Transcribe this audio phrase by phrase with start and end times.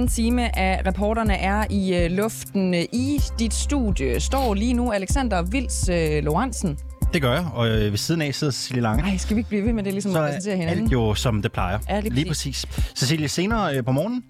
[0.00, 2.74] Anden time af reporterne er i øh, luften.
[2.74, 6.78] I dit studie står lige nu Alexander Vils øh, Lorentzen.
[7.12, 9.02] Det gør jeg, og øh, ved siden af sidder Cecilie Lange.
[9.02, 10.84] Nej, skal vi ikke blive ved med det, ligesom Så at er præsentere hinanden?
[10.84, 11.78] alt jo, som det plejer.
[11.88, 12.66] Ja, lige lige præcis.
[12.96, 14.24] Cecilie, senere øh, på morgenen,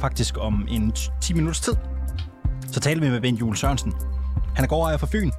[0.00, 1.72] faktisk om en t- 10 minutters tid,
[2.72, 3.92] så taler vi med Bent Juhl Sørensen.
[4.54, 5.30] Han er gårdejer fra Fyn.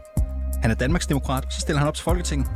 [0.62, 2.48] Han er Danmarksdemokrat, så stiller han op til Folketinget.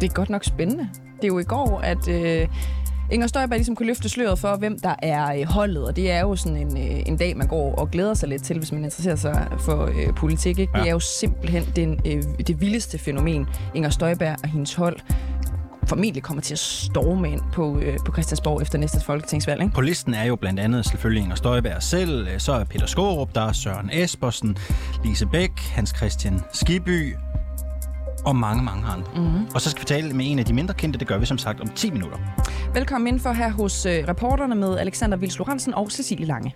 [0.00, 0.88] Det er godt nok spændende.
[1.16, 2.48] Det er jo i går, at øh,
[3.10, 6.20] Inger Støjberg ligesom kunne løfte sløret for, hvem der er øh, holdet, og det er
[6.20, 8.84] jo sådan en, øh, en dag, man går og glæder sig lidt til, hvis man
[8.84, 10.58] interesserer sig for øh, politik.
[10.58, 10.72] Ikke?
[10.74, 10.80] Ja.
[10.80, 15.00] Det er jo simpelthen den, øh, det vildeste fænomen, Inger Støjberg og hendes hold
[15.88, 19.62] formentlig kommer til at storme ind på, øh, på Christiansborg efter næste folketingsvalg.
[19.62, 19.74] Ikke?
[19.74, 23.34] På listen er jo blandt andet selvfølgelig Inger Støjberg selv, øh, så er Peter Skårup,
[23.34, 24.56] der er Søren Espersen,
[25.04, 27.14] Lise Bæk, Hans Christian Skiby
[28.24, 29.10] og mange, mange andre.
[29.16, 29.46] Mm-hmm.
[29.54, 31.38] Og så skal vi tale med en af de mindre kendte, det gør vi som
[31.38, 32.18] sagt om 10 minutter.
[32.74, 36.54] Velkommen ind for her hos øh, reporterne med Alexander Vils Lorentzen og Cecilie Lange.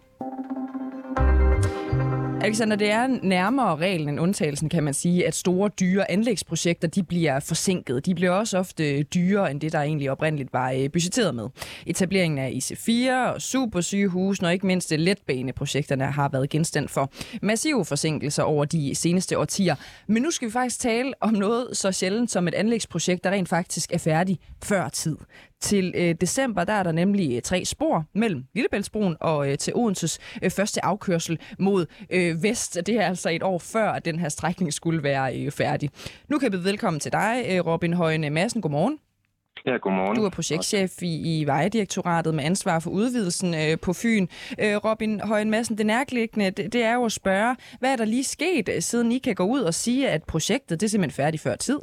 [2.49, 7.03] Alexander, det er nærmere reglen end undtagelsen, kan man sige, at store, dyre anlægsprojekter de
[7.03, 8.07] bliver forsinket.
[8.07, 11.49] De bliver også ofte øh, dyrere end det, der egentlig oprindeligt var øh, budgetteret med.
[11.87, 17.85] Etableringen af IC4 og supersygehusene og ikke mindst øh, letbaneprojekterne har været genstand for massive
[17.85, 19.75] forsinkelser over de seneste årtier.
[20.07, 23.49] Men nu skal vi faktisk tale om noget så sjældent som et anlægsprojekt, der rent
[23.49, 25.17] faktisk er færdig før tid.
[25.61, 29.73] Til øh, december der er der nemlig øh, tre spor mellem Lillebæltsbroen og øh, til
[29.77, 32.79] Odenses øh, første afkørsel mod øh, vest.
[32.87, 35.91] Det er altså et år før, at den her strækning skulle være øh, færdig.
[36.29, 38.61] Nu kan byde velkommen til dig, øh, Robin Højne Madsen.
[38.61, 38.99] Godmorgen.
[39.67, 40.17] Ja, godmorgen.
[40.17, 44.27] Du er projektchef i, i Vejdirektoratet med ansvar for udvidelsen øh, på Fyn.
[44.59, 48.05] Øh, Robin Højen Madsen, det nærliggende, det, det er jo at spørge, hvad er der
[48.05, 51.17] lige sket, øh, siden I kan gå ud og sige, at projektet det er simpelthen
[51.25, 51.79] færdigt før tid?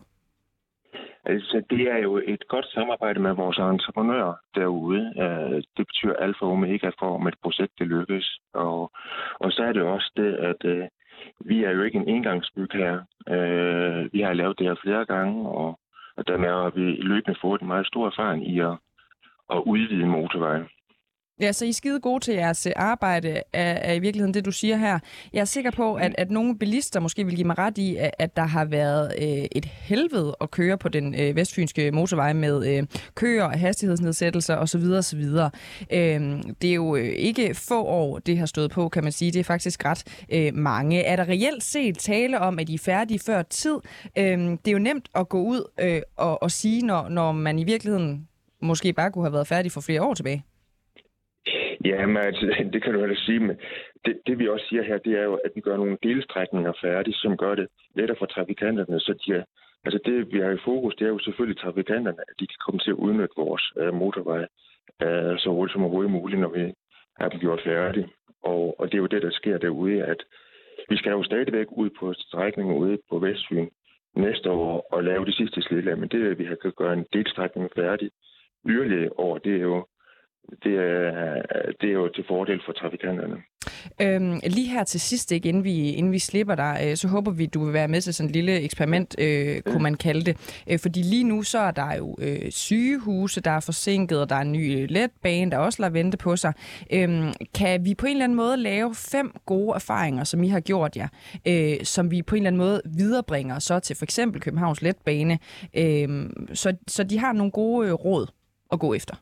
[1.26, 5.14] Altså, det er jo et godt samarbejde med vores entreprenører derude.
[5.24, 8.40] Øh, det betyder alfa og omega for, om et projekt det lykkes.
[8.54, 8.92] Og,
[9.40, 10.88] og så er det også det, at øh,
[11.40, 12.96] vi er jo ikke en engangsbyg her.
[13.30, 15.80] Øh, Vi har lavet det her flere gange, og,
[16.18, 18.78] og dermed har vi løbende fået en meget stor erfaring i at,
[19.50, 20.66] at udvide motorvejen.
[21.42, 24.46] Ja, så I er skide gode til jeres øh, arbejde, er, er i virkeligheden det,
[24.46, 25.00] du siger her.
[25.34, 28.12] Jeg er sikker på, at, at nogle bilister måske vil give mig ret i, at,
[28.20, 32.78] at der har været øh, et helvede at køre på den øh, vestfynske motorvej med
[32.78, 32.84] øh,
[33.16, 34.84] køer, hastighedsnedsættelser osv.
[34.84, 35.24] osv.
[35.92, 39.32] Øh, det er jo øh, ikke få år, det har stået på, kan man sige.
[39.32, 41.04] Det er faktisk ret øh, mange.
[41.04, 43.76] Er der reelt set tale om, at I er færdige før tid?
[44.18, 47.60] Øh, det er jo nemt at gå ud øh, og, og sige, når, når man
[47.60, 48.28] i virkeligheden
[48.62, 50.46] måske bare kunne have været færdig for flere år tilbage.
[51.86, 53.58] Ja, men altså, det kan du ellers sige, men
[54.06, 57.16] det, det vi også siger her, det er jo, at vi gør nogle delstrækninger færdige,
[57.16, 59.44] som gør det lettere for trafikanterne, så de er,
[59.86, 62.80] altså det, vi har i fokus, det er jo selvfølgelig trafikanterne, at de kan komme
[62.80, 64.46] til at udnytte vores øh, motorvej
[65.04, 66.74] øh, så hurtigt som overhovedet muligt, når vi
[67.20, 68.08] har dem gjort færdige.
[68.44, 70.24] Og, og det er jo det, der sker derude, at
[70.90, 73.68] vi skal jo stadigvæk ud på strækningen ude på Vestfyn
[74.16, 77.70] næste år og lave de sidste slidlag, men det, at vi kan gøre en delstrækning
[77.76, 78.12] færdig
[78.68, 79.86] yderligere år, det er jo
[80.64, 81.42] det er,
[81.82, 83.38] det er jo til fordel for trafikanterne.
[84.02, 87.32] Øhm, lige her til sidst, ikke, inden, vi, inden vi slipper dig, øh, så håber
[87.32, 90.64] vi, du vil være med til sådan et lille eksperiment, øh, kunne man kalde det.
[90.72, 94.36] Øh, fordi lige nu så er der jo øh, sygehuse, der er forsinket, og der
[94.36, 96.54] er en ny øh, letbane, der også lader vente på sig.
[96.94, 100.60] Øhm, kan vi på en eller anden måde lave fem gode erfaringer, som I har
[100.60, 101.08] gjort jer,
[101.48, 105.40] øh, som vi på en eller anden måde viderebringer så til for eksempel Københavns letbane,
[105.78, 108.28] øh, så, så de har nogle gode øh, råd
[108.72, 109.16] at gå efter?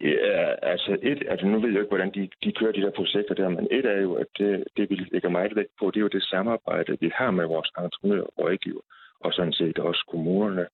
[0.00, 3.34] Ja, altså et, altså nu ved jeg ikke, hvordan de, de kører de der projekter
[3.34, 6.00] der, men et er jo, at det, det vi lægger meget vægt på, det er
[6.00, 8.80] jo det samarbejde, vi har med vores entreprenører og rådgiver,
[9.20, 10.66] og sådan set også kommunerne.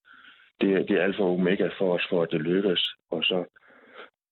[0.61, 2.95] Det, det er alfa og omega for os, for at det lykkes.
[3.11, 3.45] Og så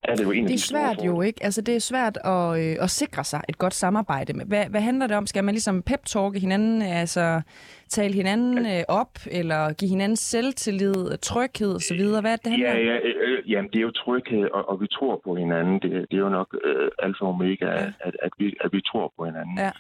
[0.05, 1.45] er det jo en Det er svært jo, ikke?
[1.45, 4.33] Altså, det er svært at, øh, at sikre sig et godt samarbejde.
[4.33, 4.47] med.
[4.47, 5.27] Hvad, hvad handler det om?
[5.27, 7.41] Skal man ligesom pep-talke hinanden, altså
[7.89, 12.03] tale hinanden øh, op, eller give hinanden selvtillid, tryghed osv.?
[12.21, 14.81] Hvad er det, det handler Ja, ja, øh, jamen, det er jo tryghed, og, og
[14.81, 15.75] vi tror på hinanden.
[15.83, 17.93] Det, det er jo nok øh, alfa og omega, Ja.
[18.01, 19.59] at, at, vi, at vi tror på hinanden.
[19.59, 19.71] Ja.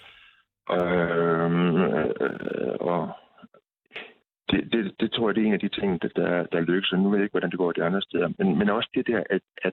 [0.77, 3.09] Øhm, øh, og
[4.51, 6.93] det, det, det tror jeg, det er en af de ting, der, der, der lykkes.
[6.93, 8.29] Og nu ved jeg ikke, hvordan det går de andre steder.
[8.39, 9.73] Men, men også det der, at, at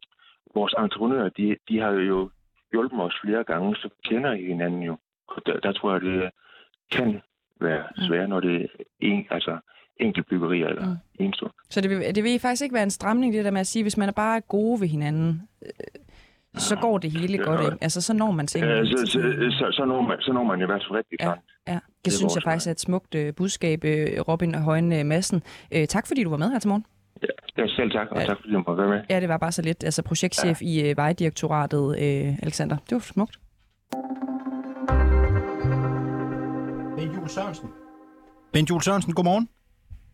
[0.55, 2.29] vores entreprenører, de, de har jo
[2.71, 4.97] hjulpet os flere gange, så kender I hinanden jo.
[5.27, 6.29] Og der, der tror jeg, det
[6.91, 7.21] kan
[7.61, 8.67] være svært, når det er
[8.99, 9.59] en, altså
[9.99, 10.89] enkelt byggerier eller Mm.
[10.91, 11.25] mm.
[11.25, 11.55] enestående.
[11.69, 13.83] Så det vil, det vil faktisk ikke være en stramning, det der med at sige,
[13.83, 15.69] hvis man er bare gode ved hinanden, øh,
[16.57, 17.77] så går det hele godt, ikke?
[17.81, 18.73] Altså, så når man tingene.
[18.73, 19.19] Øh, så, så,
[19.59, 21.25] så, så, når man, så når man i hvert fald rigtig Ja.
[21.25, 21.43] langt.
[21.67, 25.05] Ja, det, er synes jeg faktisk er et smukt øh, budskab, øh, Robin Højen øh,
[25.05, 25.43] Madsen.
[25.73, 26.85] Øh, tak fordi du var med her til morgen.
[27.57, 27.67] Ja.
[27.67, 28.25] Selv tak, og Ja.
[28.25, 29.01] tak fordi du måtte være med.
[29.09, 29.83] Ja, det var bare så lidt.
[29.83, 30.67] Altså projektchef ja.
[30.67, 32.77] i øh, Vejdirektoratet, øh, Alexander.
[32.89, 33.39] Det var smukt.
[36.97, 37.69] Ben Jules Sørensen.
[38.53, 39.49] Ben Jules Sørensen, godmorgen.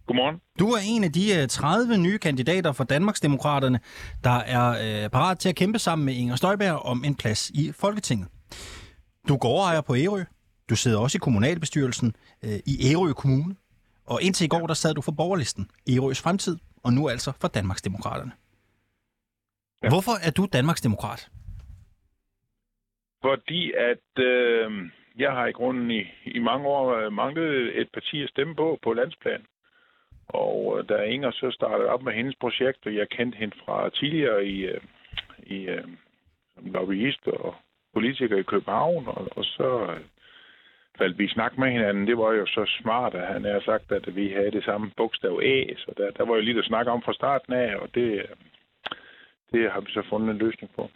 [0.08, 0.36] Godmorgen.
[0.60, 3.80] Du er en af de øh, 30 nye kandidater for Danmarksdemokraterne,
[4.24, 7.72] der er øh, parat til at kæmpe sammen med Inger Støjberg om en plads i
[7.72, 8.28] Folketinget.
[9.28, 10.24] Du går ejer på Ærø.
[10.69, 12.16] Du sidder også i kommunalbestyrelsen
[12.46, 13.56] øh, i Ærø Kommune.
[14.08, 17.48] Og indtil i går, der sad du for borgerlisten Ærøs Fremtid, og nu altså for
[17.48, 18.31] Danmarksdemokraterne.
[19.83, 19.89] Ja.
[19.89, 21.30] Hvorfor er du Danmarksdemokrat?
[23.22, 24.72] Fordi at øh,
[25.18, 28.80] jeg har i grunden i, i mange år øh, manglet et parti at stemme på
[28.83, 29.45] på landsplan.
[30.28, 33.89] Og øh, da Inger så startede op med hendes projekt, og jeg kendte hende fra
[33.89, 34.81] tidligere i, øh,
[35.38, 35.68] i
[36.56, 37.56] som lobbyist og
[37.94, 39.98] politiker i København, og, og så
[40.97, 42.07] faldt vi i snak med hinanden.
[42.07, 45.39] Det var jo så smart, at han har sagt, at vi havde det samme bogstav
[45.43, 48.11] A, så der, der var jo lidt at snakke om fra starten af, og det,
[48.13, 48.27] øh,
[49.53, 50.89] det har vi så fundet en løsning på.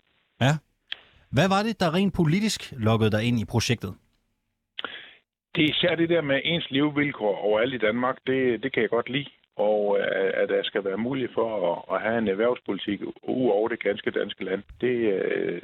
[1.35, 3.93] Hvad var det, der rent politisk lukkede dig ind i projektet?
[5.55, 8.89] Det er især det der med ens levevilkår overalt i Danmark, det, det kan jeg
[8.89, 9.29] godt lide.
[9.55, 13.67] Og øh, at der skal være mulighed for at, at have en erhvervspolitik ud over
[13.67, 14.95] det ganske danske land, det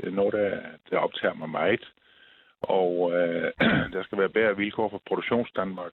[0.04, 1.84] er noget, der, der optager mig meget.
[2.62, 3.52] Og øh,
[3.94, 5.92] der skal være bedre vilkår for produktionsdanmark.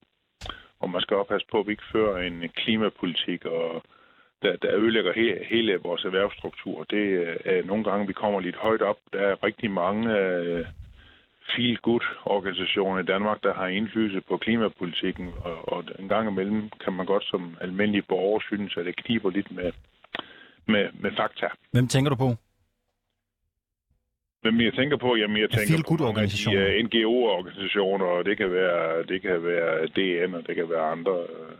[0.81, 3.83] Og man skal også passe på, at vi ikke fører en klimapolitik, og
[4.43, 6.85] der, der ødelægger he, hele vores erhvervsstruktur.
[6.85, 8.99] Det øh, er nogle gange, vi kommer lidt højt op.
[9.13, 10.67] Der er rigtig mange øh,
[11.53, 17.07] feel-good-organisationer i Danmark, der har indflydelse på klimapolitikken, og, og en gang imellem kan man
[17.07, 19.73] godt som almindelig borger synes, at det kniber lidt med,
[20.67, 21.49] med, med fakta.
[21.73, 22.29] Hvem tænker du på?
[24.43, 28.51] Hvem jeg tænker på, jamen jeg tænker på af de uh, NGO-organisationer, og det kan
[28.53, 31.57] være, det kan være DN, og det kan være andre, øh,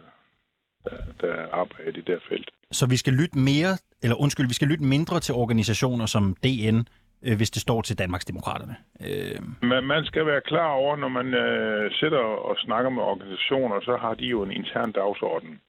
[0.85, 2.51] der, der arbejder i det der felt.
[2.73, 3.73] Så vi skal lytte mere,
[4.03, 6.79] eller undskyld, vi skal lytte mindre til organisationer som DN,
[7.27, 8.77] øh, hvis det står til Danmarksdemokraterne.
[9.07, 13.81] Øh, Man, man skal være klar over, når man øh, sidder og snakker med organisationer,
[13.81, 15.61] så har de jo en intern dagsorden.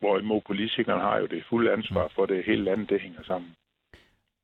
[0.00, 3.50] Hvorimod politikerne har jo det fulde ansvar for det hele landet, det hænger sammen.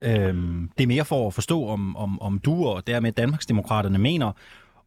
[0.02, 0.34] Øh,
[0.76, 4.32] det er mere for at forstå, om, om, om du og dermed Danmarksdemokraterne mener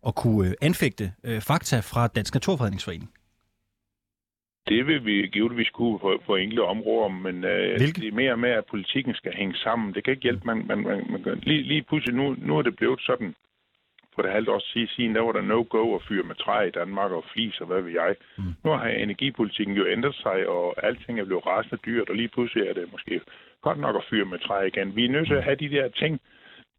[0.07, 3.11] at kunne øh, anfægte øh, fakta fra Dansk Naturfredningsforening.
[4.67, 8.01] Det vil vi givetvis kunne på, på enkelte områder, men øh, Hvilke?
[8.01, 9.93] det er mere med, at politikken skal hænge sammen.
[9.93, 12.75] Det kan ikke hjælpe, man, man, man, man lige, lige pludselig nu, nu er det
[12.75, 13.35] blevet sådan,
[14.15, 17.11] for det halvt år siden, der var der no-go at fyre med træ i Danmark
[17.11, 18.15] og flis og hvad ved jeg.
[18.37, 18.43] Mm.
[18.43, 18.55] Mm.
[18.63, 22.67] Nu har energipolitikken jo ændret sig, og alting er blevet rasende dyrt, og lige pludselig
[22.67, 23.21] er det måske
[23.61, 24.95] godt nok at fyre med træ igen.
[24.95, 26.13] Vi er nødt til at have de der ting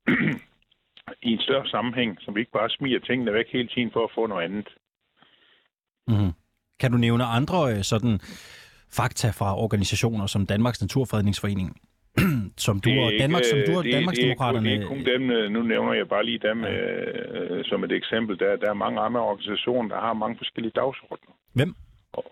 [1.28, 4.10] i en større sammenhæng, så vi ikke bare smiger tingene væk hele tiden for at
[4.14, 4.68] få noget andet.
[6.08, 6.32] Mm-hmm.
[6.80, 8.20] Kan du nævne andre øh, sådan
[8.98, 11.80] fakta fra organisationer som Danmarks Naturfredningsforening,
[12.66, 14.64] som du og ikke, Danmark, som du og det, Danmarksdemokraterne...
[14.66, 17.92] Det er, ikke kun dem, øh, nu nævner jeg bare lige dem øh, som et
[17.92, 18.38] eksempel.
[18.38, 21.32] Der, der er mange andre organisationer, der har mange forskellige dagsordner.
[21.54, 21.74] Hvem?
[22.12, 22.24] Og,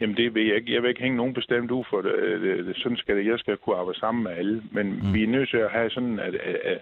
[0.00, 0.74] jamen det vil jeg ikke.
[0.74, 2.40] Jeg vil ikke hænge nogen bestemt ud for det.
[2.66, 3.26] det, sådan skal det.
[3.26, 4.62] Jeg skal kunne arbejde sammen med alle.
[4.72, 5.14] Men Mm.
[5.14, 6.80] vi er nødt til at have sådan, at, at, at,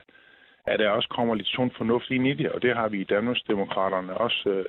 [0.67, 2.49] at der også kommer lidt sund fornuft ind i det.
[2.53, 4.49] Og det har vi i Danmarksdemokraterne også...
[4.49, 4.65] Øh,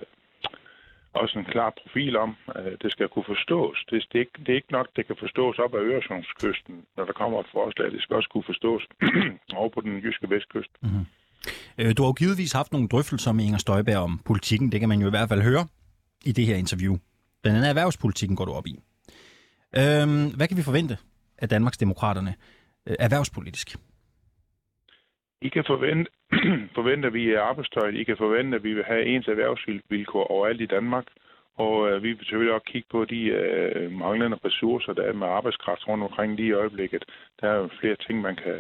[1.16, 2.36] også en klar profil om,
[2.82, 3.78] det skal kunne forstås.
[3.90, 7.06] Det, det, er ikke, det er ikke nok, det kan forstås op ad Øresundskysten, når
[7.06, 7.92] der kommer et forslag.
[7.92, 8.84] Det skal også kunne forstås
[9.60, 10.72] over på den jyske vestkyst.
[11.80, 14.72] Øh, Du har jo givetvis haft nogle drøftelser med Inger Støjberg om politikken.
[14.72, 15.68] Det kan man jo i hvert fald høre
[16.26, 16.94] i det her interview.
[17.42, 18.76] Blandt andet erhvervspolitikken går du op i.
[19.78, 20.98] Øhm, hvad kan vi forvente
[21.38, 22.36] af Danmarksdemokraterne
[22.88, 23.76] øh, erhvervspolitisk?
[25.42, 26.12] I kan forvente,
[26.78, 27.96] forvente, at vi er arbejdstøjet.
[27.96, 31.06] I kan forvente, at vi vil have ens erhvervsvilkår overalt i Danmark.
[31.58, 35.28] Og øh, vi vil selvfølgelig også kigge på de øh, manglende ressourcer, der er med
[35.28, 37.04] arbejdskraft rundt omkring lige i øjeblikket.
[37.42, 38.60] Der er flere ting, man kan,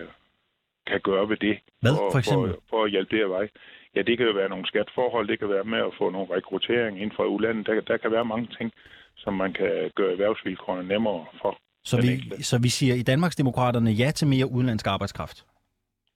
[0.88, 1.58] kan gøre ved det.
[1.82, 2.50] Hvad, for eksempel?
[2.52, 3.48] For, for at hjælpe det vej.
[3.96, 5.28] Ja, det kan jo være nogle skatforhold.
[5.28, 7.68] Det kan være med at få nogle rekruttering inden for udlandet.
[7.68, 8.72] Der, der kan være mange ting,
[9.18, 11.58] som man kan gøre erhvervsvilkårene nemmere for.
[11.84, 12.44] Så vi, enkelte.
[12.44, 15.46] så vi siger i Danmarksdemokraterne ja til mere udenlandsk arbejdskraft.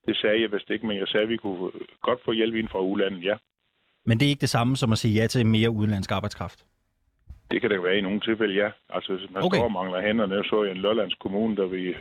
[0.09, 2.71] Det sagde jeg vist ikke, men jeg sagde, at vi kunne godt få hjælp inden
[2.71, 3.35] for udlandet, ja.
[4.05, 6.59] Men det er ikke det samme som at sige ja til mere udenlandsk arbejdskraft.
[7.51, 8.69] Det kan det være i nogle tilfælde, ja.
[8.89, 9.57] Altså, hvis man Okay.
[9.57, 11.95] står og mangler hænderne, så i en Lollands Kommune, der vi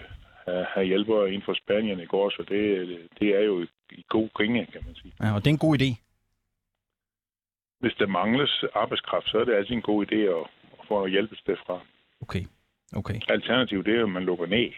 [0.74, 2.62] have, hjælpere inden for Spanien i går, så det,
[3.20, 5.12] det er jo i, god gringe, kan man sige.
[5.22, 5.90] Ja, og det er en god idé.
[7.80, 10.44] Hvis der mangles arbejdskraft, så er det altid en god idé at,
[10.78, 11.80] at få noget hjælp et sted fra.
[12.20, 12.44] Okay.
[12.96, 13.20] okay.
[13.28, 14.72] Alternativt det er jo, at man lukker ned.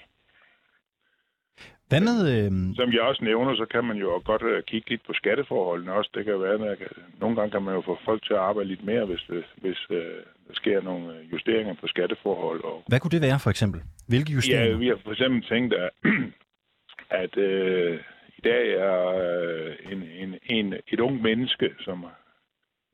[1.90, 2.18] Hvad med...
[2.34, 5.92] Øh, Som jeg også nævner, så kan man jo godt øh, kigge lidt på skatteforholdene
[5.92, 6.10] også.
[6.14, 6.78] Det kan være, at
[7.20, 9.80] nogle gange kan man jo få folk til at arbejde lidt mere, hvis, hvis, hvis
[9.90, 12.64] øh, der sker nogle øh, justeringer på skatteforhold.
[12.64, 13.80] Og, Hvad kunne det være, for eksempel?
[14.08, 14.70] Hvilke justeringer?
[14.70, 15.90] ja, vi har for eksempel tænkt, at,
[17.24, 18.00] at øh,
[18.38, 22.06] i dag er øh, en, en, en, et ung menneske, som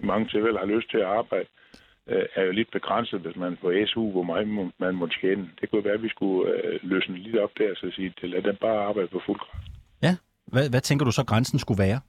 [0.03, 1.49] i mange tilfælde har lyst til at arbejde,
[2.09, 5.51] øh, er jo lidt begrænset, hvis man får SU, hvor meget må- man må tjene.
[5.61, 8.57] Det kunne være, at vi skulle øh, løsne lidt op der, så sige, lad dem
[8.61, 9.67] bare arbejde på fuld kraft.
[10.03, 10.17] Ja.
[10.47, 12.01] Hvad, hvad tænker du så, grænsen skulle være?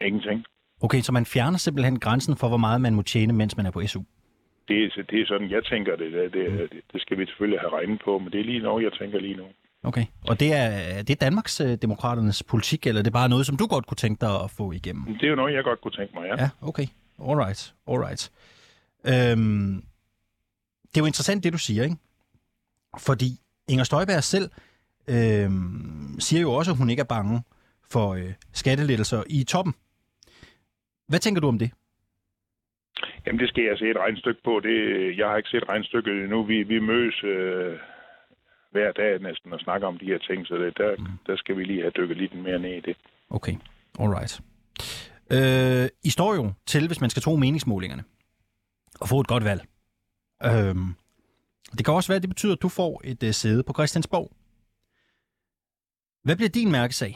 [0.00, 0.44] Ingenting.
[0.82, 3.70] Okay, så man fjerner simpelthen grænsen for, hvor meget man må tjene, mens man er
[3.70, 4.00] på SU.
[4.68, 6.12] Det, er- det er sådan, jeg tænker det.
[6.12, 8.92] Det, det, det skal vi selvfølgelig have regnet på, men det er lige noget, jeg
[8.92, 9.44] tænker lige nu.
[9.82, 10.04] Okay.
[10.28, 10.68] Og det er,
[11.02, 13.96] det er Danmarks øh, demokraternes politik, eller er det bare noget, som du godt kunne
[13.96, 15.04] tænke dig at få igennem?
[15.14, 16.42] Det er jo noget, jeg godt kunne tænke mig, ja.
[16.42, 16.86] Ja, okay.
[17.28, 18.32] Alright, alright.
[19.04, 19.82] Øhm,
[20.82, 21.96] det er jo interessant, det du siger, ikke?
[22.98, 24.50] Fordi Inger Støjberg selv
[25.08, 27.42] øhm, siger jo også, at hun ikke er bange
[27.90, 29.74] for øh, skattelettelser i toppen.
[31.08, 31.70] Hvad tænker du om det?
[33.26, 34.60] Jamen, det skal jeg se et regnstykke på.
[34.62, 34.76] Det,
[35.18, 36.44] jeg har ikke set regnstykket endnu.
[36.44, 37.78] Vi, vi mødes øh,
[38.70, 41.64] hver dag næsten og snakker om de her ting, så det, der, der skal vi
[41.64, 42.96] lige have dykket lidt mere ned i det.
[43.30, 43.54] Okay,
[43.98, 44.40] alright.
[45.32, 48.04] Øh, I står jo til, hvis man skal tro meningsmålingerne,
[49.00, 49.62] og få et godt valg.
[50.44, 50.88] Øhm,
[51.76, 54.30] det kan også være, at det betyder, at du får et øh, sæde på Christiansborg.
[56.24, 57.12] Hvad bliver din mærkesag?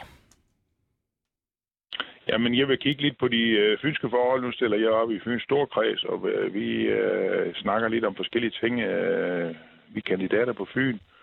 [2.29, 4.43] Jamen, jeg vil kigge lidt på de øh, fynske forhold.
[4.43, 8.55] Nu stiller jeg op i Fyns Storkreds, og øh, vi øh, snakker lidt om forskellige
[8.61, 8.81] ting.
[8.81, 9.55] Øh,
[9.88, 10.95] vi er kandidater på Fyn.
[10.95, 11.13] Øh,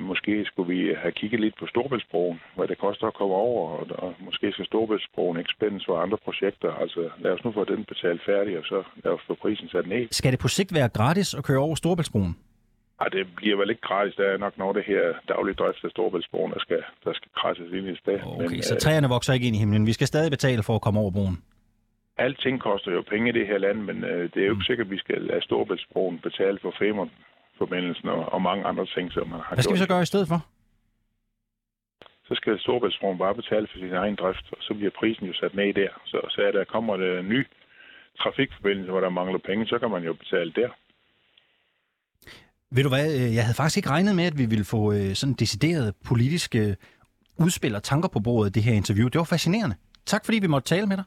[0.00, 3.86] måske skulle vi have kigget lidt på Storbæltsbroen, hvad det koster at komme over, og,
[3.98, 6.72] og måske skal Storbæltsbroen ikke spændes for andre projekter.
[6.72, 9.86] Altså, lad os nu få den betalt færdig, og så lad os få prisen sat
[9.86, 10.08] ned.
[10.10, 12.36] Skal det på sigt være gratis at køre over Storebæltsbroen?
[13.00, 14.14] Ej, det bliver vel ikke gratis.
[14.14, 17.30] Der er nok noget af det her daglig drift af Storbæltsbroen, der skal, der skal
[17.36, 18.22] krasses ind i stedet.
[18.24, 19.86] Okay, Men, så øh, træerne vokser ikke ind i himlen.
[19.86, 21.38] Vi skal stadig betale for at komme over broen.
[22.18, 24.86] alting koster jo penge i det her land, men øh, det er jo ikke sikkert,
[24.86, 26.70] at vi skal lade Storbæltsbroen betale for
[27.58, 29.88] Femern-forbindelsen og, og mange andre ting, som man har Hvad skal vi gjort.
[29.88, 30.40] så gøre i stedet for?
[32.28, 35.54] så skal Storbæltsbroen bare betale for sin egen drift, og så bliver prisen jo sat
[35.54, 35.92] ned der.
[36.10, 37.46] Så, så er der kommer der en ny
[38.22, 40.70] trafikforbindelse, hvor der mangler penge, så kan man jo betale der.
[42.70, 45.14] Ved du hvad, øh, jeg havde faktisk ikke regnet med, at vi ville få øh,
[45.14, 46.76] sådan decideret politiske
[47.44, 49.08] udspil og tanker på bordet i det her interview.
[49.08, 49.76] Det var fascinerende.
[50.06, 51.04] Tak fordi vi måtte tale med dig.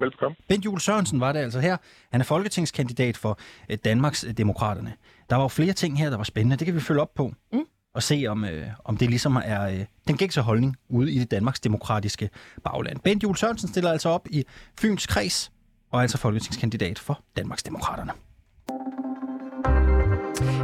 [0.00, 0.36] Velkommen.
[0.48, 1.76] Bent Juhl Sørensen var det altså her.
[2.12, 3.38] Han er folketingskandidat for
[3.70, 4.92] øh, Danmarks øh, Demokraterne.
[5.32, 6.56] Der var jo flere ting her, der var spændende.
[6.56, 7.32] Det kan vi følge op på.
[7.52, 7.64] Mm.
[7.94, 11.30] Og se, om, øh, om det ligesom er øh, den gængse holdning ude i det
[11.30, 12.30] Danmarks demokratiske
[12.64, 13.00] bagland.
[13.00, 14.44] Bent Juhl Sørensen stiller altså op i
[14.80, 15.52] Fyns Kreds,
[15.90, 18.12] og er altså folketingskandidat for Danmarks Demokraterne.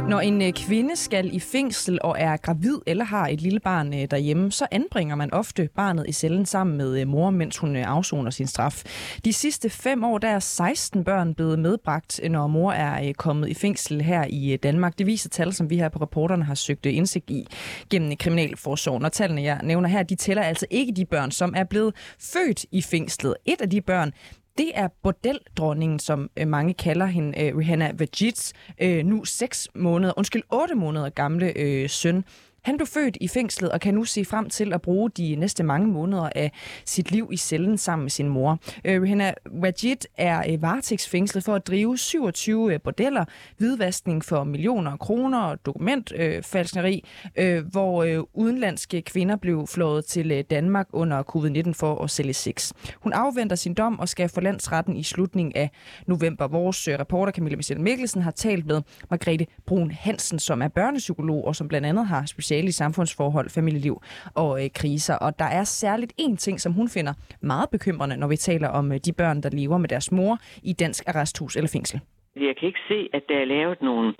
[0.09, 3.93] Når en øh, kvinde skal i fængsel og er gravid eller har et lille barn
[3.93, 7.75] øh, derhjemme, så anbringer man ofte barnet i cellen sammen med øh, mor, mens hun
[7.75, 8.83] øh, afsoner sin straf.
[9.25, 13.13] De sidste fem år der er 16 børn blevet medbragt, øh, når mor er øh,
[13.13, 14.97] kommet i fængsel her i øh, Danmark.
[14.97, 17.47] Det viser tal, som vi her på reporterne har søgt øh, indsigt i
[17.89, 19.05] gennem øh, Kriminalforsorgen.
[19.05, 22.65] Og tallene, jeg nævner her, de tæller altså ikke de børn, som er blevet født
[22.71, 23.35] i fængslet.
[23.45, 24.11] Et af de børn,
[24.59, 30.13] det er bordeldronningen, som øh, mange kalder hende, øh, Rihanna Vajits, øh, nu 6 måneder,
[30.17, 32.23] undskyld, 8 måneder gamle øh, søn.
[32.69, 35.63] Han blev født i fængslet og kan nu se frem til at bruge de næste
[35.63, 36.51] mange måneder af
[36.85, 38.59] sit liv i cellen sammen med sin mor.
[38.85, 43.25] Øh, Rihanna Wajid er øh, varetægtsfængslet for at drive 27 øh, bordeller,
[43.57, 47.05] hvidvaskning for millioner af kroner, og dokumentfalskneri,
[47.37, 52.09] øh, øh, hvor øh, udenlandske kvinder blev flået til øh, Danmark under covid-19 for at
[52.09, 52.71] sælge sex.
[52.95, 55.69] Hun afventer sin dom og skal for landsretten i slutningen af
[56.07, 56.47] november.
[56.47, 61.45] Vores øh, reporter Camilla Michelle Mikkelsen har talt med Margrethe Brun Hansen, som er børnepsykolog
[61.45, 64.01] og som blandt andet har speciale i samfundsforhold, familieliv
[64.35, 65.15] og øh, kriser.
[65.15, 68.91] Og der er særligt en ting, som hun finder meget bekymrende, når vi taler om
[68.91, 71.99] øh, de børn, der lever med deres mor i dansk arresthus eller fængsel.
[72.35, 74.13] Jeg kan ikke se, at der er lavet nogle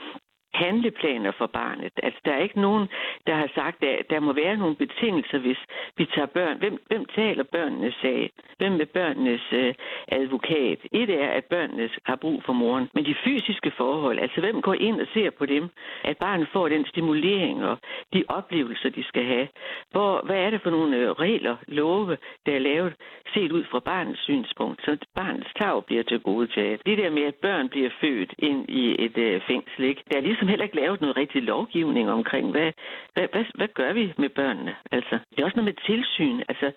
[0.66, 1.94] handleplaner for barnet.
[2.04, 2.88] Altså, der er ikke nogen,
[3.28, 5.62] der har sagt, at der må være nogle betingelser, hvis
[5.98, 6.58] vi tager børn.
[6.58, 8.32] Hvem, hvem taler børnenes sag?
[8.58, 9.74] Hvem er børnenes øh,
[10.08, 10.80] advokat?
[10.92, 12.90] Et er, at børnene har brug for moren.
[12.94, 15.70] Men de fysiske forhold, altså hvem går ind og ser på dem?
[16.04, 17.78] At barnet får den stimulering og
[18.14, 19.48] de oplevelser, de skal have.
[19.92, 22.94] Hvor, hvad er det for nogle øh, regler, love, der er lavet,
[23.34, 26.82] set ud fra barnets synspunkt, så barnets tag bliver til gode taget.
[26.86, 30.04] Det der med, at børn bliver født ind i et øh, fængsel, ikke?
[30.12, 32.72] der er ligesom heller ikke lavet noget rigtig lovgivning omkring, hvad,
[33.14, 34.74] hvad, hvad, hvad gør vi med børnene?
[34.92, 36.40] Altså, det er også noget med tilsyn.
[36.52, 36.68] Altså,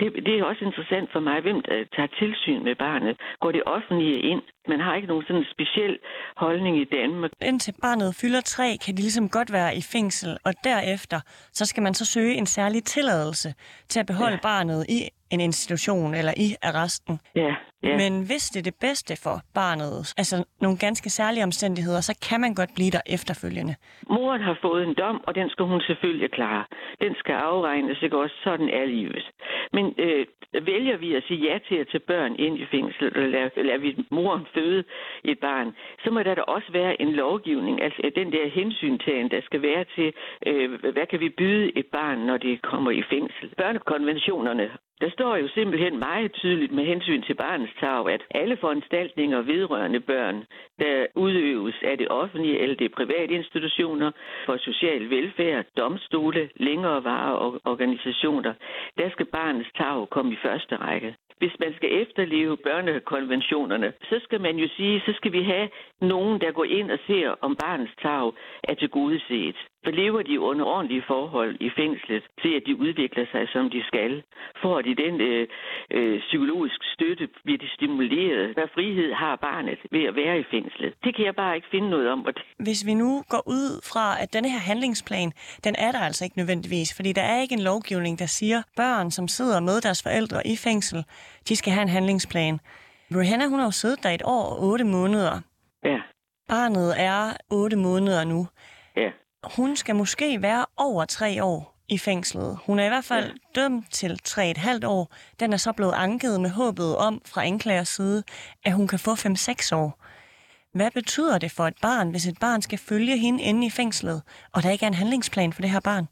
[0.00, 3.14] det, det er også interessant for mig, hvem der tager tilsyn med barnet.
[3.40, 4.42] Går det offentlige ind?
[4.68, 5.98] Man har ikke nogen sådan speciel
[6.36, 7.30] holdning i Danmark.
[7.42, 11.20] Indtil barnet fylder tre, kan de ligesom godt være i fængsel, og derefter
[11.52, 13.54] så skal man så søge en særlig tilladelse
[13.88, 14.48] til at beholde ja.
[14.50, 14.98] barnet i
[15.32, 17.14] en institution eller i arresten.
[17.36, 17.96] Ja, ja.
[17.96, 22.40] Men hvis det er det bedste for barnet, altså nogle ganske særlige omstændigheder, så kan
[22.40, 23.74] man godt blive der efterfølgende.
[24.10, 26.64] Moren har fået en dom, og den skal hun selvfølgelig klare.
[27.00, 28.34] Den skal afregnes, ikke også?
[28.44, 29.26] Sådan er livet.
[29.72, 30.26] Men øh,
[30.72, 33.78] vælger vi at sige ja til at tage børn ind i fængsel, eller lader, lader
[33.78, 34.84] vi moren føde
[35.24, 35.68] et barn,
[36.04, 39.84] så må der da også være en lovgivning, altså den der hensyntagen, der skal være
[39.96, 40.12] til,
[40.46, 43.54] øh, hvad kan vi byde et barn, når det kommer i fængsel.
[43.56, 44.70] Børnekonventionerne
[45.02, 50.00] der står jo simpelthen meget tydeligt med hensyn til barnets tag, at alle foranstaltninger vedrørende
[50.00, 50.44] børn,
[50.78, 54.10] der udøves af det offentlige eller det private institutioner
[54.46, 58.54] for social velfærd, domstole, længere varer og organisationer,
[58.98, 61.14] der skal barnets tag komme i første række.
[61.38, 65.68] Hvis man skal efterleve børnekonventionerne, så skal man jo sige, så skal vi have
[66.00, 68.32] nogen, der går ind og ser, om barnets tag
[68.64, 68.90] er til
[69.28, 69.56] set.
[69.84, 73.82] For lever de under ordentlige forhold i fængslet, til at de udvikler sig, som de
[73.90, 74.22] skal,
[74.62, 75.48] får de den øh,
[75.90, 78.54] øh, psykologisk støtte, bliver de stimuleret.
[78.54, 80.94] Hvad frihed har barnet ved at være i fængslet?
[81.04, 82.26] Det kan jeg bare ikke finde noget om.
[82.58, 85.32] Hvis vi nu går ud fra, at denne her handlingsplan,
[85.64, 89.10] den er der altså ikke nødvendigvis, fordi der er ikke en lovgivning, der siger, børn,
[89.10, 91.04] som sidder med deres forældre i fængsel,
[91.48, 92.58] de skal have en handlingsplan.
[93.20, 95.40] Rihanna, hun har jo siddet der et år og otte måneder.
[95.84, 96.00] Ja.
[96.48, 98.46] Barnet er otte måneder nu.
[98.96, 99.10] Ja.
[99.44, 102.58] Hun skal måske være over tre år i fængslet.
[102.66, 103.60] Hun er i hvert fald ja.
[103.60, 105.14] dømt til tre et halvt år.
[105.40, 108.22] Den er så blevet anket med håbet om fra anklagers side,
[108.64, 109.98] at hun kan få 5-6 år.
[110.74, 114.22] Hvad betyder det for et barn, hvis et barn skal følge hende inde i fængslet,
[114.54, 116.06] og der ikke er en handlingsplan for det her barn?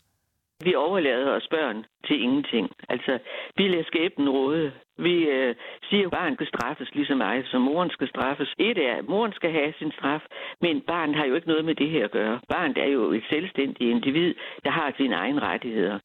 [0.65, 2.67] Vi overlader os børn til ingenting.
[2.89, 3.19] Altså,
[3.57, 4.73] vi lader skæbnen råde.
[5.09, 5.55] Vi øh,
[5.89, 8.55] siger, at barnet skal straffes lige så meget, som moren skal straffes.
[8.59, 10.23] Et er, at moren skal have sin straf,
[10.61, 12.41] men barnet har jo ikke noget med det her at gøre.
[12.49, 15.99] Barnet er jo et selvstændigt individ, der har sine egne rettigheder.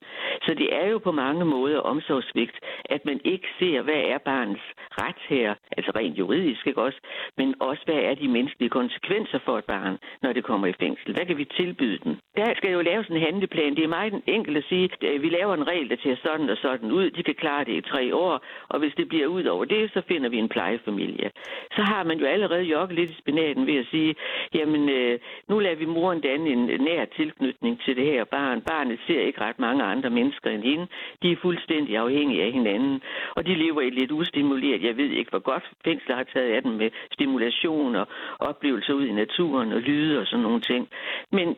[0.46, 4.66] Så det er jo på mange måder omsorgsvigt, at man ikke ser, hvad er barnets
[5.02, 7.00] ret her, altså rent juridisk, ikke også?
[7.38, 11.14] Men også, hvad er de menneskelige konsekvenser for et barn, når det kommer i fængsel?
[11.14, 12.20] Hvad kan vi tilbyde den?
[12.38, 13.76] Der skal jo laves en handleplan.
[13.76, 16.58] Det er meget enkelt at sige, at vi laver en regel, det til sådan og
[16.58, 17.10] sådan ud.
[17.12, 20.02] De kan klare det i tre år, og hvis det bliver ud over det, så
[20.08, 21.32] finder vi en plejefamilie.
[21.76, 24.16] Så har man jo allerede jokket lidt i spinaten ved at sige,
[24.54, 28.62] jamen øh, nu lader vi moren danne en nær tilknytning til det her barn.
[28.62, 30.88] Barnet ser ikke ret mange andre mennesker end hende.
[31.22, 33.02] De er fuldstændig afhængige af hinanden,
[33.36, 34.84] og de lever i lidt ustimuleret.
[34.84, 38.08] Jeg ved ikke, hvor godt fængsler har taget af dem med stimulation og
[38.40, 40.90] oplevelser ud i naturen og lyde og sådan nogle ting.
[41.32, 41.56] Men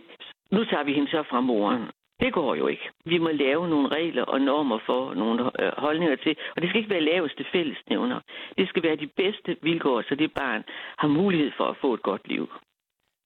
[0.52, 1.84] nu tager vi hende så fra moren,
[2.20, 2.90] det går jo ikke.
[3.06, 6.80] Vi må lave nogle regler og normer for nogle øh, holdninger til, og det skal
[6.82, 8.20] ikke være laveste fællesnævner.
[8.58, 10.64] Det skal være de bedste vilkår, så det barn
[10.98, 12.48] har mulighed for at få et godt liv.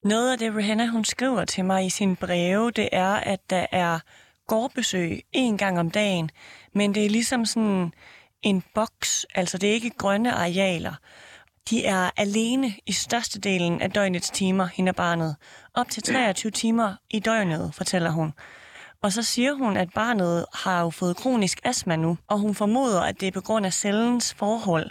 [0.04, 3.66] Noget af det, Rihanna hun skriver til mig i sin breve, det er, at der
[3.72, 3.98] er
[4.46, 6.30] gårdbesøg en gang om dagen,
[6.74, 7.92] men det er ligesom sådan
[8.42, 10.94] en boks, altså det er ikke grønne arealer.
[11.70, 15.36] De er alene i størstedelen af døgnets timer, hende og barnet.
[15.74, 18.32] Op til 23 timer i døgnet, fortæller hun.
[19.02, 23.00] Og så siger hun, at barnet har jo fået kronisk astma nu, og hun formoder,
[23.00, 24.90] at det er på grund af cellens forhold.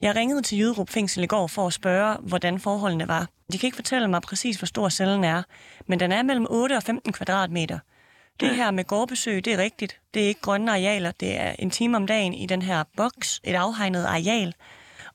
[0.00, 3.28] Jeg ringede til Jyderup Fængsel i går for at spørge, hvordan forholdene var.
[3.52, 5.42] De kan ikke fortælle mig præcis, hvor stor cellen er,
[5.86, 7.78] men den er mellem 8 og 15 kvadratmeter.
[8.40, 10.00] Det her med gårdbesøg, det er rigtigt.
[10.14, 11.10] Det er ikke grønne arealer.
[11.10, 14.54] Det er en time om dagen i den her boks, et afhegnet areal.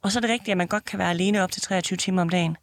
[0.02, 2.22] Og så er det rigtigt, at man godt kan være alene op til 23 timer
[2.22, 2.58] om dagen.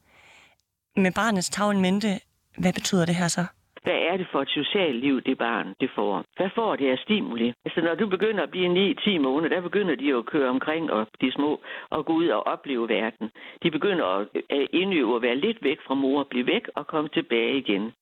[0.96, 2.20] Med barnets tavle mente,
[2.58, 3.44] hvad betyder det her så?
[3.86, 6.24] Hvad er det for et socialt liv, det barn det får?
[6.36, 7.52] Hvad får det af stimuli?
[7.64, 10.92] Altså, når du begynder at blive 9-10 måneder, der begynder de jo at køre omkring,
[10.92, 13.30] og de små, og gå ud og opleve verden.
[13.62, 14.26] De begynder at
[14.72, 17.92] indøve at være lidt væk fra mor, blive væk og komme tilbage igen.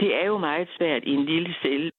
[0.00, 1.90] Det er jo meget svært i en lille celle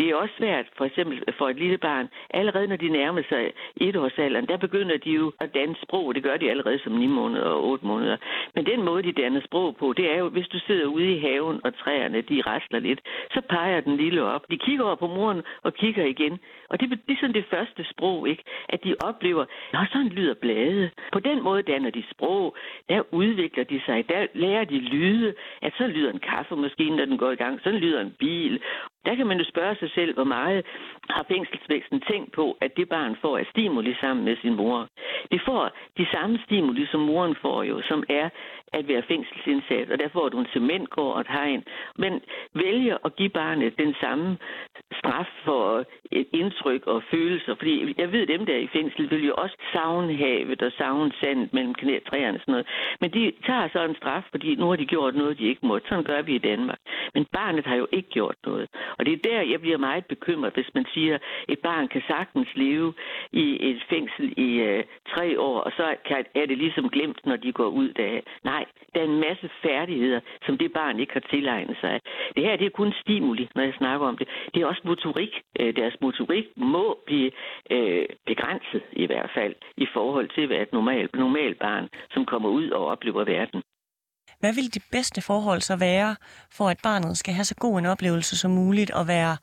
[0.00, 3.52] det er også svært, for eksempel for et lille barn, allerede når de nærmer sig
[3.76, 6.14] etårsalderen, der begynder de jo at danne sprog.
[6.14, 8.16] Det gør de allerede som 9 måneder og 8 måneder.
[8.54, 11.18] Men den måde, de danner sprog på, det er jo, hvis du sidder ude i
[11.18, 14.44] haven, og træerne, de rasler lidt, så peger den lille op.
[14.50, 16.38] De kigger over på moren og kigger igen.
[16.70, 18.42] Og det, det er sådan det første sprog, ikke?
[18.68, 20.90] At de oplever, at sådan lyder blade.
[21.12, 22.56] På den måde danner de sprog.
[22.88, 24.08] Der udvikler de sig.
[24.08, 25.34] Der lærer de lyde.
[25.62, 27.60] At så lyder en kaffemaskine, når den går i gang.
[27.62, 28.60] Sådan lyder en bil.
[29.04, 30.66] Der kan man jo spørge sig selv, hvor meget
[31.10, 34.88] har fængselsvæsen tænkt på, at det barn får af stimuli sammen med sin mor.
[35.30, 38.28] Det får de samme stimuli, som moren får jo, som er
[38.72, 41.64] at være fængselsindsat, og der får du en cementgård og et hegn.
[41.96, 42.20] Men
[42.54, 44.38] vælger at give barnet den samme
[44.98, 47.54] straf for et indtryk og følelser.
[47.54, 51.52] Fordi jeg ved, dem der i fængsel vil jo også savne havet og savne sandet
[51.52, 52.66] mellem knætræerne og sådan noget.
[53.00, 55.78] Men de tager så en straf, fordi nu har de gjort noget, de ikke må.
[55.88, 56.78] Sådan gør vi i Danmark.
[57.14, 58.68] Men barnet har jo ikke gjort noget.
[58.98, 62.02] Og det er der, jeg bliver meget bekymret, hvis man siger, at et barn kan
[62.06, 62.94] sagtens leve
[63.32, 67.36] i et fængsel i øh, tre år, og så kan, er det ligesom glemt, når
[67.36, 68.20] de går ud der.
[68.44, 72.00] Nej, der er en masse færdigheder, som det barn ikke har tilegnet sig.
[72.36, 74.28] Det her det er kun stimuli, når jeg snakker om det.
[74.54, 75.32] Det er også motorik.
[75.60, 77.30] Øh, deres motorik må blive
[77.70, 82.26] øh, begrænset i hvert fald i forhold til at være et normalt, normalt barn, som
[82.26, 83.62] kommer ud og oplever verden.
[84.40, 86.16] Hvad vil de bedste forhold så være,
[86.50, 89.36] for at barnet skal have så god en oplevelse som muligt og være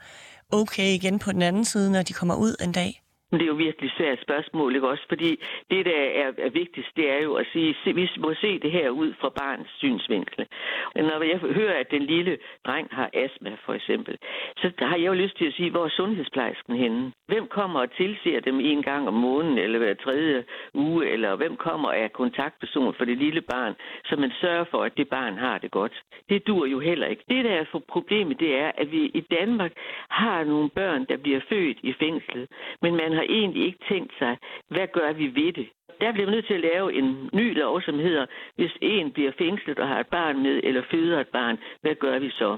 [0.51, 3.01] okay igen på den anden side, når de kommer ud en dag?
[3.31, 5.03] Det er jo virkelig svært spørgsmål, ikke også?
[5.07, 5.39] Fordi
[5.71, 8.71] det, der er, er vigtigst, det er jo at sige, at vi må se det
[8.71, 10.47] her ud fra barns synsvinkel.
[10.95, 14.17] Når jeg hører, at den lille dreng har astma, for eksempel,
[14.57, 17.11] så har jeg jo lyst til at sige, hvor er sundhedsplejersken henne?
[17.27, 21.55] Hvem kommer og tilser dem en gang om måneden, eller hver tredje uge, eller hvem
[21.55, 25.37] kommer og er kontaktperson for det lille barn, så man sørger for, at det barn
[25.37, 26.03] har det godt?
[26.29, 27.23] Det dur jo heller ikke.
[27.29, 29.71] Det, der er for problemet, det er, at vi i Danmark
[30.09, 32.47] har nogle børn, der bliver født i fængsel,
[32.81, 34.37] men man har egentlig ikke tænkt sig,
[34.73, 35.67] hvad gør vi ved det?
[36.01, 38.25] Der bliver man nødt til at lave en ny lov, som hedder,
[38.55, 42.19] hvis en bliver fængslet og har et barn med, eller føder et barn, hvad gør
[42.19, 42.57] vi så?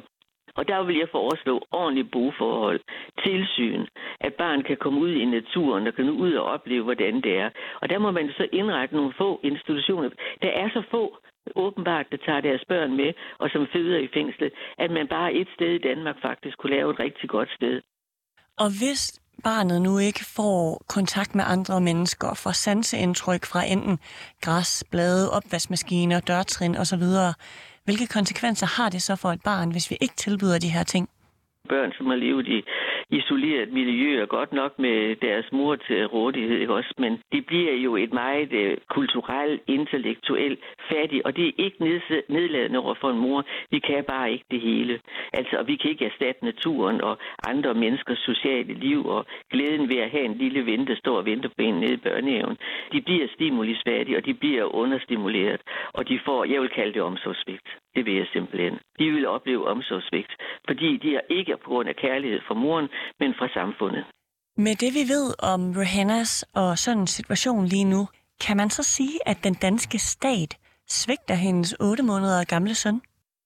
[0.55, 2.79] Og der vil jeg foreslå ordentlige boforhold,
[3.23, 3.85] tilsyn,
[4.19, 7.49] at barn kan komme ud i naturen og kan ud og opleve, hvordan det er.
[7.81, 10.09] Og der må man så indrette nogle få institutioner.
[10.41, 11.17] Der er så få
[11.55, 15.47] åbenbart, der tager deres børn med, og som føder i fængslet, at man bare et
[15.55, 17.81] sted i Danmark faktisk kunne lave et rigtig godt sted.
[18.57, 23.99] Og hvis barnet nu ikke får kontakt med andre mennesker, får sanseindtryk fra enten
[24.41, 27.03] græs, blade, opvaskemaskiner, dørtrin osv.,
[27.85, 31.09] hvilke konsekvenser har det så for et barn, hvis vi ikke tilbyder de her ting?
[31.69, 32.57] Børn, som har levet i
[33.11, 36.93] isoleret miljø og godt nok med deres mor til rådighed, ikke også?
[36.97, 40.59] men de bliver jo et meget øh, kulturelt, intellektuelt
[40.91, 43.45] fattig, og det er ikke nedladende over for en mor.
[43.71, 44.99] Vi kan bare ikke det hele.
[45.33, 47.17] Altså, vi kan ikke erstatte naturen og
[47.47, 51.25] andre menneskers sociale liv og glæden ved at have en lille ven, der står og
[51.25, 52.57] venter på en nede i børnehaven.
[52.91, 55.61] De bliver stimulisfattige, og de bliver understimuleret,
[55.93, 57.67] og de får, jeg vil kalde det omsorgsvigt.
[57.95, 58.73] Det vil jeg simpelthen.
[58.99, 60.31] De vil opleve omsorgsvigt,
[60.67, 62.87] fordi de er ikke på grund af kærlighed fra moren,
[63.19, 64.05] men fra samfundet.
[64.57, 68.07] Med det vi ved om Rohannas og sådan en situation lige nu,
[68.45, 73.01] kan man så sige, at den danske stat svigter hendes 8 måneder gamle søn?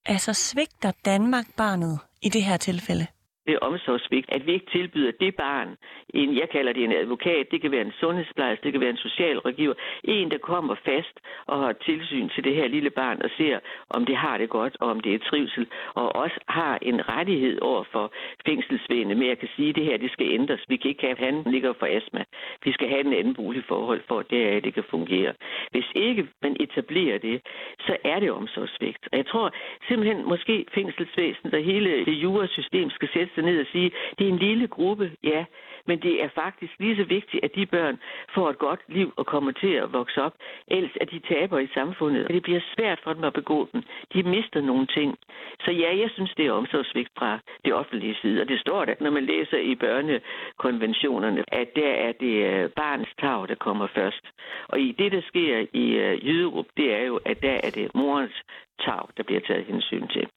[0.06, 3.08] Altså svigter Danmark barnet i det her tilfælde?
[3.48, 5.70] Det omsorgsvigt, at vi ikke tilbyder det barn,
[6.10, 9.06] en, jeg kalder det en advokat, det kan være en sundhedsplejerske, det kan være en
[9.08, 13.60] socialrådgiver, en, der kommer fast og har tilsyn til det her lille barn og ser,
[13.90, 17.62] om det har det godt, og om det er trivsel, og også har en rettighed
[17.62, 18.14] over for
[18.46, 20.66] fængselsvægene med at kan sige, at det her det skal ændres.
[20.68, 22.24] Vi kan ikke have, at han ligger for astma.
[22.66, 25.34] Vi skal have en anden boligforhold for, at det, her, det kan fungere.
[25.72, 27.42] Hvis ikke man etablerer det,
[27.80, 29.04] så er det omsorgsvigt.
[29.12, 29.48] Og jeg tror
[29.88, 34.32] simpelthen, måske fængselsvæsenet og hele det jurasystem skal sætte sig ned og sige, det er
[34.32, 35.46] en lille gruppe, ja,
[35.88, 38.00] men det er faktisk lige så vigtigt, at de børn
[38.36, 40.36] får et godt liv og kommer til at vokse op.
[40.67, 43.84] Ellers at de taber i samfundet, og det bliver svært for dem at begå den.
[44.13, 45.17] De mister nogle ting.
[45.65, 48.41] Så ja, jeg synes, det er omsorgsvigt fra det offentlige side.
[48.41, 53.12] Og det står der, når man læser i børnekonventionerne, at der er det øh, barnets
[53.19, 54.26] tag, der kommer først.
[54.67, 57.96] Og i det, der sker i øh, Jyderup, det er jo, at der er det
[57.96, 58.41] morens
[58.80, 60.28] tag, der bliver taget hensyn til.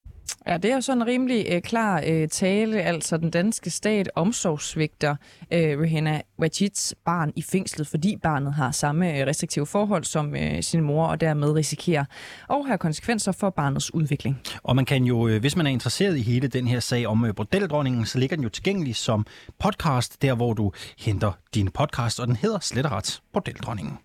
[0.47, 2.81] Ja, det er jo sådan en rimelig øh, klar øh, tale.
[2.81, 5.15] Altså, den danske stat omsorgsvigter
[5.53, 10.63] øh, Rihanna Wajits barn i fængslet, fordi barnet har samme øh, restriktive forhold som øh,
[10.63, 12.05] sin mor, og dermed risikerer
[12.47, 14.41] og har konsekvenser for barnets udvikling.
[14.63, 17.25] Og man kan jo, øh, hvis man er interesseret i hele den her sag om
[17.25, 19.25] øh, bordeldronningen, så ligger den jo tilgængelig som
[19.59, 23.97] podcast, der hvor du henter dine podcast, og den hedder slet og ret Bordeldronningen.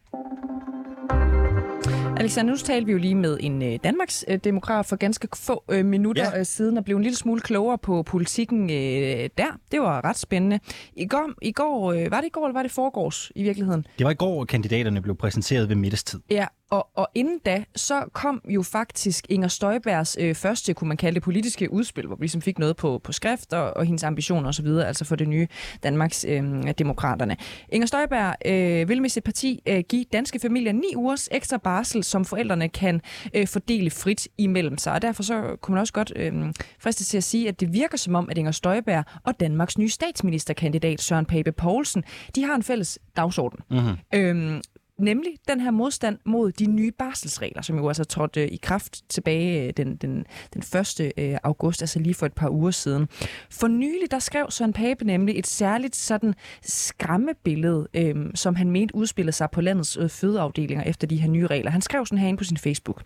[2.22, 5.64] Alexander, nu talte vi jo lige med en øh, Danmarks øh, demokrat for ganske få
[5.70, 6.44] øh, minutter ja.
[6.44, 9.58] siden og blev en lille smule klogere på politikken der.
[9.72, 10.60] Det var ret spændende.
[10.96, 13.86] I går, i går var det i går, eller var det foregårs i virkeligheden?
[13.98, 16.20] Det var i går, kandidaterne blev præsenteret ved middagstid.
[16.30, 20.96] Ja, og, og inden da, så kom jo faktisk Inger Støjbergs øh, første, kunne man
[20.96, 24.02] kalde det, politiske udspil, hvor vi ligesom fik noget på, på skrift og, og hendes
[24.02, 25.46] ambitioner osv., altså for det nye
[25.82, 27.36] Danmarks øh, Demokraterne.
[27.68, 32.04] Inger Støjberg øh, vil med sit parti øh, give danske familier ni ugers ekstra barsel,
[32.12, 33.00] som forældrene kan
[33.34, 34.92] øh, fordele frit imellem sig.
[34.92, 36.32] Og derfor så kunne man også godt øh,
[36.78, 39.88] friste til at sige, at det virker som om, at Inger Støjberg og Danmarks nye
[39.88, 43.58] statsministerkandidat Søren Pape Poulsen, de har en fælles dagsorden.
[43.70, 43.96] Mm-hmm.
[44.14, 44.60] Øh,
[45.02, 49.02] Nemlig den her modstand mod de nye barselsregler, som jo altså trådte øh, i kraft
[49.08, 51.12] tilbage øh, den, den, den 1.
[51.16, 53.08] Øh, august, altså lige for et par uger siden.
[53.50, 58.94] For nylig, der skrev Søren Pape nemlig et særligt sådan skræmmebillede, øh, som han mente
[58.94, 61.70] udspillede sig på landets øh, fødeafdelinger efter de her nye regler.
[61.70, 63.02] Han skrev sådan her ind på sin Facebook.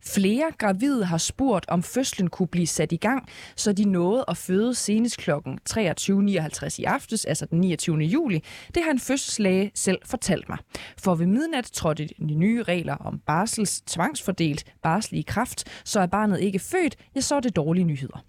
[0.00, 4.36] Flere gravide har spurgt, om fødslen kunne blive sat i gang, så de nåede at
[4.36, 5.30] føde senest kl.
[5.30, 7.98] 23.59 i aftes, altså den 29.
[7.98, 8.42] juli.
[8.74, 10.58] Det har en fødselslæge selv fortalt mig.
[10.98, 16.06] For ved midnat trådte de nye regler om barsels tvangsfordelt barsel i kraft, så er
[16.06, 18.24] barnet ikke født, ja, så er det dårlige nyheder.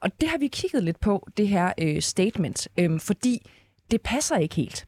[0.00, 3.50] Og det har vi kigget lidt på, det her øh, statement, øh, fordi
[3.90, 4.86] det passer ikke helt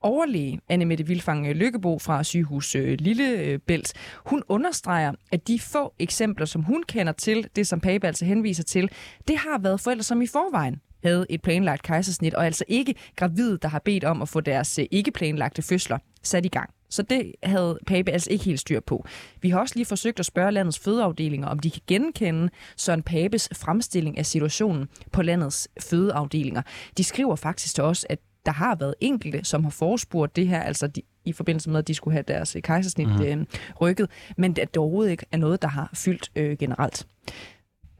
[0.00, 5.94] overlæge Anne Mette Vilfang Lykkebo fra sygehus øh, Lillebælt, øh, hun understreger, at de få
[5.98, 8.90] eksempler, som hun kender til, det som Pape altså henviser til,
[9.28, 13.58] det har været forældre, som i forvejen havde et planlagt kejsersnit, og altså ikke gravide,
[13.62, 16.70] der har bedt om at få deres øh, ikke planlagte fødsler sat i gang.
[16.90, 19.04] Så det havde Pape altså ikke helt styr på.
[19.42, 23.48] Vi har også lige forsøgt at spørge landets fødeafdelinger, om de kan genkende Søren Papes
[23.54, 26.62] fremstilling af situationen på landets fødeafdelinger.
[26.96, 28.18] De skriver faktisk til os, at
[28.50, 31.88] der har været enkelte, som har forespurgt det her, altså de, i forbindelse med, at
[31.88, 33.22] de skulle have deres øh, kejsersnit mm.
[33.22, 33.46] øh,
[33.80, 37.06] rykket, men at det overhovedet ikke er noget, der har fyldt øh, generelt.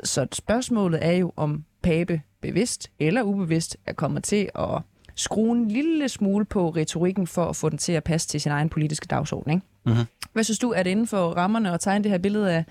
[0.05, 4.83] Så spørgsmålet er jo, om Pape bevidst eller ubevidst er kommet til at
[5.15, 8.53] skrue en lille smule på retorikken for at få den til at passe til sin
[8.53, 9.53] egen politiske dagsorden.
[9.53, 9.67] Ikke?
[9.87, 10.05] Mm-hmm.
[10.33, 12.65] Hvad synes du, er det inden for rammerne at tegne det her billede af,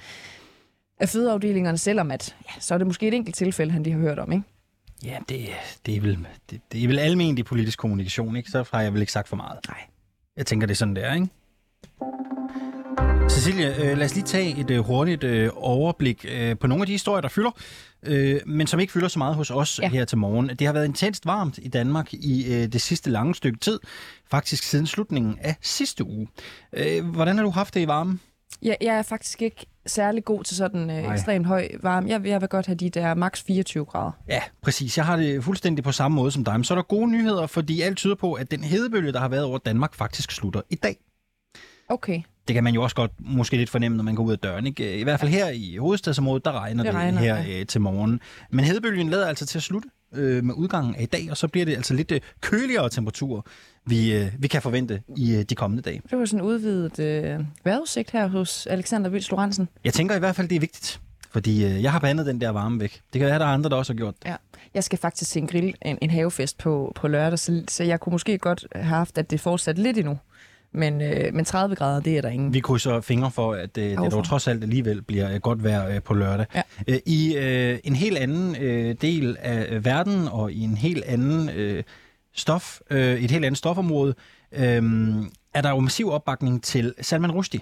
[1.00, 4.00] af fødeafdelingerne, selvom at, ja, så er det måske et enkelt tilfælde, han de har
[4.00, 4.44] hørt om, ikke?
[5.06, 5.50] Ja, det,
[5.86, 8.52] det, er vel, det, det er vel almindeligt politisk kommunikation, ikke?
[8.52, 9.60] Så har jeg vel ikke sagt for meget.
[9.68, 9.78] Nej.
[10.38, 11.28] Jeg tænker, det er sådan, det er, ikke?
[13.30, 16.86] Cecilia, øh, lad os lige tage et øh, hurtigt øh, overblik øh, på nogle af
[16.86, 17.52] de historier, der fylder,
[18.04, 19.90] øh, men som ikke fylder så meget hos os ja.
[19.90, 20.50] her til morgen.
[20.50, 23.80] Det har været intenst varmt i Danmark i øh, det sidste lange stykke tid,
[24.32, 26.28] faktisk siden slutningen af sidste uge.
[26.74, 28.20] Øh, hvordan har du haft det i varmen?
[28.64, 32.10] Ja, jeg er faktisk ikke særlig god til sådan øh, ekstremt høj varme.
[32.10, 34.12] Jeg, jeg vil godt have de der maks 24 grader.
[34.28, 34.98] Ja, præcis.
[34.98, 36.54] Jeg har det fuldstændig på samme måde som dig.
[36.54, 39.28] Men så er der gode nyheder, fordi alt tyder på, at den hedebølge, der har
[39.28, 40.98] været over Danmark, faktisk slutter i dag.
[41.90, 42.22] Okay.
[42.48, 44.68] Det kan man jo også godt måske lidt fornemme, når man går ud af døren.
[44.68, 45.00] Ikke?
[45.00, 47.60] I hvert fald her i hovedstadsområdet, der regner det, det regner, her ja.
[47.60, 48.20] øh, til morgen.
[48.50, 51.48] Men hedebølgen lader altså til at slutte øh, med udgangen af i dag, og så
[51.48, 53.42] bliver det altså lidt øh, køligere temperaturer,
[53.86, 56.02] vi, øh, vi kan forvente i øh, de kommende dage.
[56.10, 59.70] Det var sådan en udvidet øh, vejrudsigt her hos Alexander Vils Lorentzen.
[59.84, 61.02] Jeg tænker i hvert fald, det er vigtigt.
[61.32, 63.02] Fordi øh, jeg har bandet den der varme væk.
[63.14, 64.30] Det kan være, at der er andre, der også har gjort det.
[64.30, 64.36] Ja.
[64.74, 68.00] Jeg skal faktisk til en grill, en, en havefest på, på lørdag, så, så jeg
[68.00, 70.18] kunne måske godt have haft, at det fortsat lidt endnu.
[70.72, 72.54] Men, øh, men 30 grader, det er der ingen.
[72.54, 75.90] Vi krydser fingre for, at øh, det dog trods alt alligevel bliver øh, godt vejr
[75.90, 76.46] øh, på lørdag.
[76.56, 76.62] Ja.
[76.88, 81.50] Øh, I øh, en helt anden øh, del af verden og i en helt anden
[81.50, 81.84] øh,
[82.40, 84.16] stof, øh, et helt andet stofområde,
[84.52, 84.84] øh,
[85.54, 87.62] er der jo massiv opbakning til Salman Rushdie.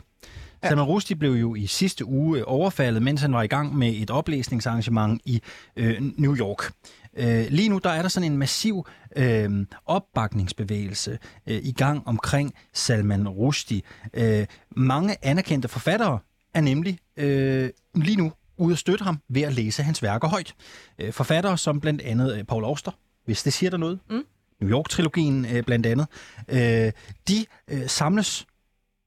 [0.63, 0.69] Ja.
[0.69, 4.11] Salman Rushdie blev jo i sidste uge overfaldet, mens han var i gang med et
[4.11, 5.41] oplæsningsarrangement i
[5.75, 6.71] øh, New York.
[7.17, 12.53] Øh, lige nu der er der sådan en massiv øh, opbakningsbevægelse øh, i gang omkring
[12.73, 13.81] Salman Rushdie.
[14.13, 16.19] Øh, mange anerkendte forfattere
[16.53, 20.55] er nemlig øh, lige nu ude at støtte ham ved at læse hans værker højt.
[20.99, 22.91] Øh, forfattere som blandt andet øh, Paul Auster,
[23.25, 23.99] hvis det siger der noget.
[24.09, 24.23] Mm.
[24.61, 26.07] New York-trilogien øh, blandt andet.
[26.47, 26.91] Øh,
[27.27, 28.45] de øh, samles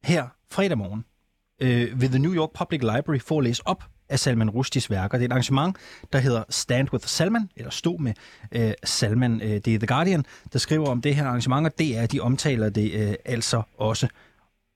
[0.05, 1.05] her fredag morgen
[1.61, 5.19] øh, ved The New York Public Library for at læse op af Salman Rushdies værker.
[5.19, 5.77] Det er et arrangement,
[6.13, 8.13] der hedder Stand with Salman, eller Stå med
[8.53, 9.41] øh, Salman.
[9.41, 12.21] Øh, det er The Guardian, der skriver om det her arrangement, og det er, de
[12.21, 14.09] omtaler det øh, altså også.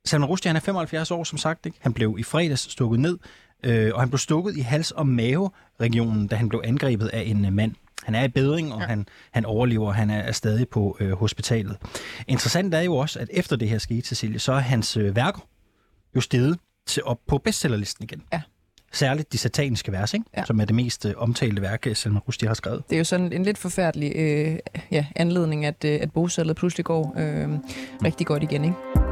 [0.04, 1.66] Salman Rushdie, han er 75 år, som sagt.
[1.66, 1.78] Ikke?
[1.80, 3.18] Han blev i fredags stukket ned,
[3.62, 7.44] øh, og han blev stukket i hals- og mave-regionen, da han blev angrebet af en
[7.44, 7.74] øh, mand.
[8.02, 8.86] Han er i bedring, og ja.
[8.86, 11.76] han, han overlever, han er, er stadig på øh, hospitalet.
[12.28, 15.48] Interessant er jo også, at efter det her skete, Cecilie, så er hans øh, værker
[16.16, 18.22] jo steget til op på bestsellerlisten igen.
[18.32, 18.40] Ja.
[18.92, 20.26] Særligt de sataniske vers, ikke?
[20.36, 20.44] Ja.
[20.44, 22.82] som er det mest øh, omtalte værk, Salman Rushdie har skrevet.
[22.90, 24.58] Det er jo sådan en lidt forfærdelig øh,
[24.90, 27.60] ja, anledning, at, øh, at bogsalget pludselig går øh, mm.
[28.04, 28.64] rigtig godt igen.
[28.64, 29.03] Ikke?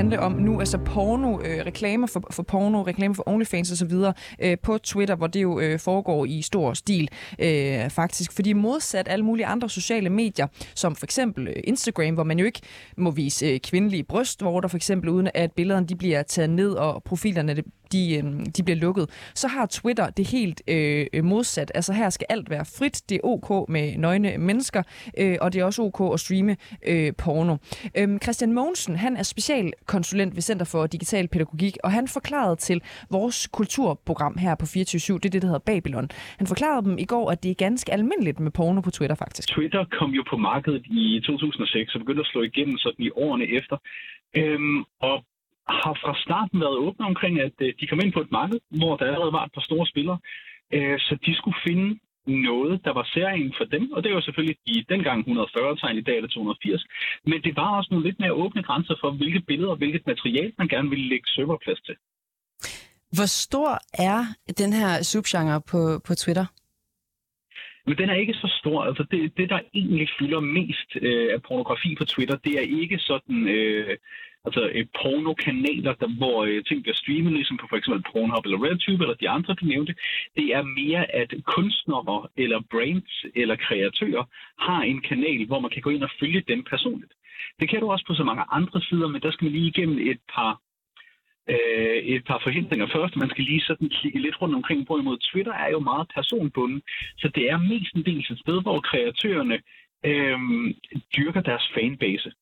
[0.00, 3.92] Handle om nu, altså porno, øh, reklamer for, for porno, reklamer for OnlyFans osv.
[4.42, 7.08] Øh, på Twitter, hvor det jo øh, foregår i stor stil
[7.38, 8.32] øh, faktisk.
[8.32, 12.44] Fordi modsat alle mulige andre sociale medier, som for eksempel øh, Instagram, hvor man jo
[12.44, 12.60] ikke
[12.96, 16.50] må vise øh, kvindelige bryst, hvor der for eksempel uden at billederne de bliver taget
[16.50, 21.24] ned, og profilerne de, øh, de bliver lukket, så har Twitter det helt øh, øh,
[21.24, 21.72] modsat.
[21.74, 24.82] Altså her skal alt være frit, det er ok med nøgne mennesker,
[25.18, 27.56] øh, og det er også ok at streame øh, porno.
[27.96, 32.82] Øh, Christian Mogensen, han er specialkonsulent ved Center for Digital Pædagogik, og han forklarede til
[33.10, 36.08] vores kulturprogram her på 24 det er det, der hedder Babylon.
[36.38, 39.48] Han forklarede dem i går, at det er ganske almindeligt med porno på Twitter faktisk.
[39.48, 43.46] Twitter kom jo på markedet i 2006 og begyndte at slå igennem sådan i årene
[43.58, 43.76] efter.
[44.36, 45.24] Øhm, og
[45.68, 48.96] har fra starten været åbne omkring, at øh, de kom ind på et marked, hvor
[48.96, 50.18] der allerede var et par store spillere.
[50.72, 54.56] Øh, så de skulle finde noget, der var særligt for dem, og det var selvfølgelig
[54.66, 56.84] i dengang 140 tegn, i dag er det 280.
[57.24, 60.52] Men det var også nogle lidt mere åbne grænser for, hvilke billeder og hvilket materiale
[60.58, 61.96] man gerne ville lægge serverplads til.
[63.16, 63.70] Hvor stor
[64.10, 64.20] er
[64.58, 66.46] den her subgenre på, på Twitter?
[67.86, 68.82] Men den er ikke så stor.
[68.82, 72.98] Altså det, det der egentlig fylder mest øh, af pornografi på Twitter, det er ikke
[72.98, 73.96] sådan øh,
[74.44, 78.64] altså øh, pornokanaler, der, hvor øh, ting bliver streamet, ligesom på for eksempel Pornhub eller
[78.64, 79.94] RedTube eller de andre, du nævnte.
[80.36, 84.24] Det er mere, at kunstnere eller brands eller kreatører
[84.58, 87.12] har en kanal, hvor man kan gå ind og følge dem personligt.
[87.60, 89.98] Det kan du også på så mange andre sider, men der skal man lige igennem
[90.10, 90.60] et par
[91.48, 92.86] øh, et par forhindringer.
[92.86, 96.82] Først, man skal lige sådan kigge lidt rundt omkring, hvorimod Twitter er jo meget personbunden,
[97.18, 99.58] så det er mest en del et sted, hvor kreatørerne
[100.04, 100.38] øh,
[101.16, 102.32] dyrker deres fanbase.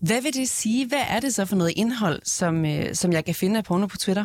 [0.00, 0.88] Hvad vil det sige?
[0.88, 3.86] Hvad er det så for noget indhold, som, øh, som jeg kan finde af porno
[3.86, 4.24] på Twitter?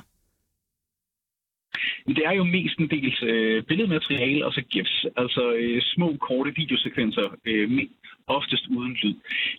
[2.07, 6.51] Det er jo mest en del øh, billedmateriale og så GIFs, altså øh, små, korte
[6.55, 7.87] videosekvenser, øh,
[8.27, 9.15] oftest uden lyd.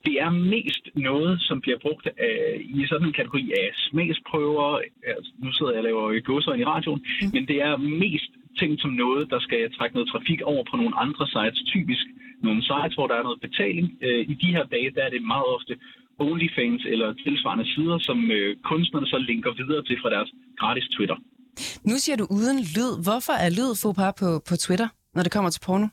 [0.07, 4.81] Det er mest noget, som bliver brugt af, i sådan en kategori af smagsprøver.
[5.07, 7.31] Altså, nu sidder jeg og laver gåser i radioen, mm.
[7.35, 10.99] men det er mest tænkt som noget, der skal trække noget trafik over på nogle
[11.05, 12.07] andre sites, typisk
[12.49, 13.87] nogle sites, hvor der er noget betaling.
[14.07, 15.73] Øh, I de her dage, der er det meget ofte
[16.19, 21.17] OnlyFans eller tilsvarende sider, som øh, kunstnerne så linker videre til fra deres gratis Twitter.
[21.91, 22.93] Nu siger du uden lyd.
[23.07, 25.89] Hvorfor er lyd faux på, på Twitter, når det kommer til porno?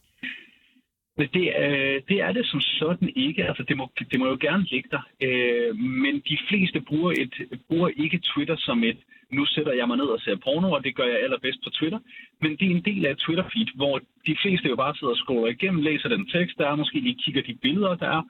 [1.19, 3.47] Det øh, det er det som sådan ikke.
[3.47, 5.03] Altså, det, må, det må jo gerne ligge der.
[5.21, 7.33] Øh, men de fleste bruger, et,
[7.67, 8.97] bruger ikke Twitter som et,
[9.31, 11.99] nu sætter jeg mig ned og ser porno, og det gør jeg allerbedst på Twitter.
[12.41, 15.17] Men det er en del af et Twitter-feed, hvor de fleste jo bare sidder og
[15.17, 18.23] scroller igennem, læser den tekst, der er, måske lige kigger de billeder, der er.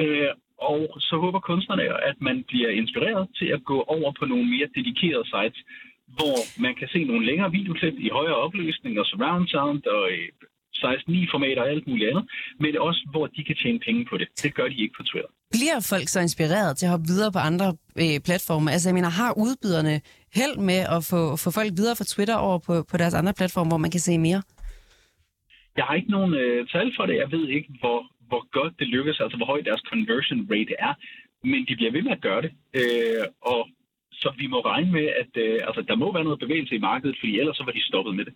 [0.00, 0.28] Øh,
[0.58, 4.68] og så håber kunstnerne, at man bliver inspireret til at gå over på nogle mere
[4.74, 5.60] dedikerede sites,
[6.16, 10.28] hvor man kan se nogle længere videoklip i højere opløsning og surround sound og øh,
[10.76, 12.24] 16.9-formater og alt muligt andet,
[12.60, 14.28] men også hvor de kan tjene penge på det.
[14.42, 15.30] Det gør de ikke på Twitter.
[15.50, 17.68] Bliver folk så inspireret til at hoppe videre på andre
[18.02, 18.70] øh, platforme?
[18.74, 19.94] Altså jeg mener, har udbyderne
[20.38, 23.70] held med at få, få folk videre fra Twitter over på, på deres andre platforme,
[23.70, 24.42] hvor man kan se mere?
[25.76, 27.16] Jeg har ikke nogen øh, tal for det.
[27.22, 30.94] Jeg ved ikke, hvor, hvor godt det lykkes, altså hvor høj deres conversion rate er.
[31.50, 32.52] Men de bliver ved med at gøre det.
[32.80, 33.68] Øh, og
[34.12, 37.16] så vi må regne med, at øh, altså, der må være noget bevægelse i markedet,
[37.20, 38.34] fordi ellers så var de stoppet med det.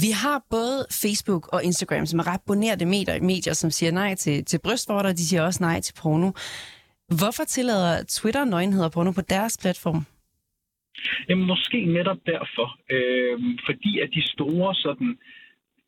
[0.00, 4.14] Vi har både Facebook og Instagram, som er ret bonerte medier, medier som siger nej
[4.14, 6.30] til, til brystvorter, de siger også nej til porno.
[7.18, 10.00] Hvorfor tillader Twitter nøgenhed og porno på deres platform?
[11.28, 12.68] Jamen, måske netop derfor.
[12.94, 15.18] Øh, fordi at de store sådan,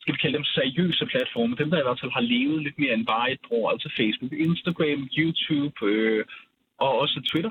[0.00, 2.94] skal vi kalde dem seriøse platforme, dem der i hvert fald har levet lidt mere
[2.94, 6.24] end bare et år, altså Facebook, Instagram, YouTube øh,
[6.78, 7.50] og også Twitter,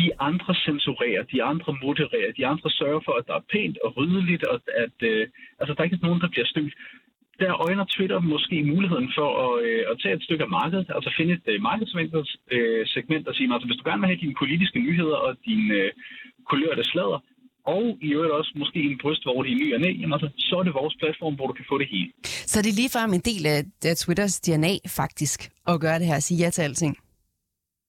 [0.00, 3.96] de andre censurerer, de andre modererer, de andre sørger for, at der er pænt og
[3.96, 5.28] ryddeligt, og at øh,
[5.60, 6.74] altså, der er ikke nogen, der bliver stødt.
[7.42, 11.10] Der øjner Twitter måske muligheden for at, øh, at tage et stykke af markedet, altså
[11.18, 12.80] finde et øh, markedsmængdes øh,
[13.28, 15.90] og sige, altså hvis du gerne vil have dine politiske nyheder og dine øh,
[16.50, 17.20] kulørte slader,
[17.66, 20.74] og i øvrigt også måske en brystvorte i ny og næ, altså, så er det
[20.74, 22.10] vores platform, hvor du kan få det hele.
[22.52, 26.16] Så det er ligefrem en del af, af Twitters DNA faktisk, at gøre det her,
[26.16, 26.96] og sige ja til alting?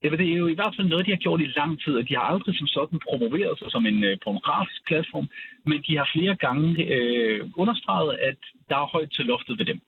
[0.04, 2.16] Det er jo i hvert fald noget, de har gjort i lang tid, og de
[2.16, 5.28] har aldrig som sådan promoveret sig som en øh, pornografisk platform,
[5.66, 8.40] men de har flere gange øh, understreget, at
[8.70, 9.80] der er højt til loftet ved dem,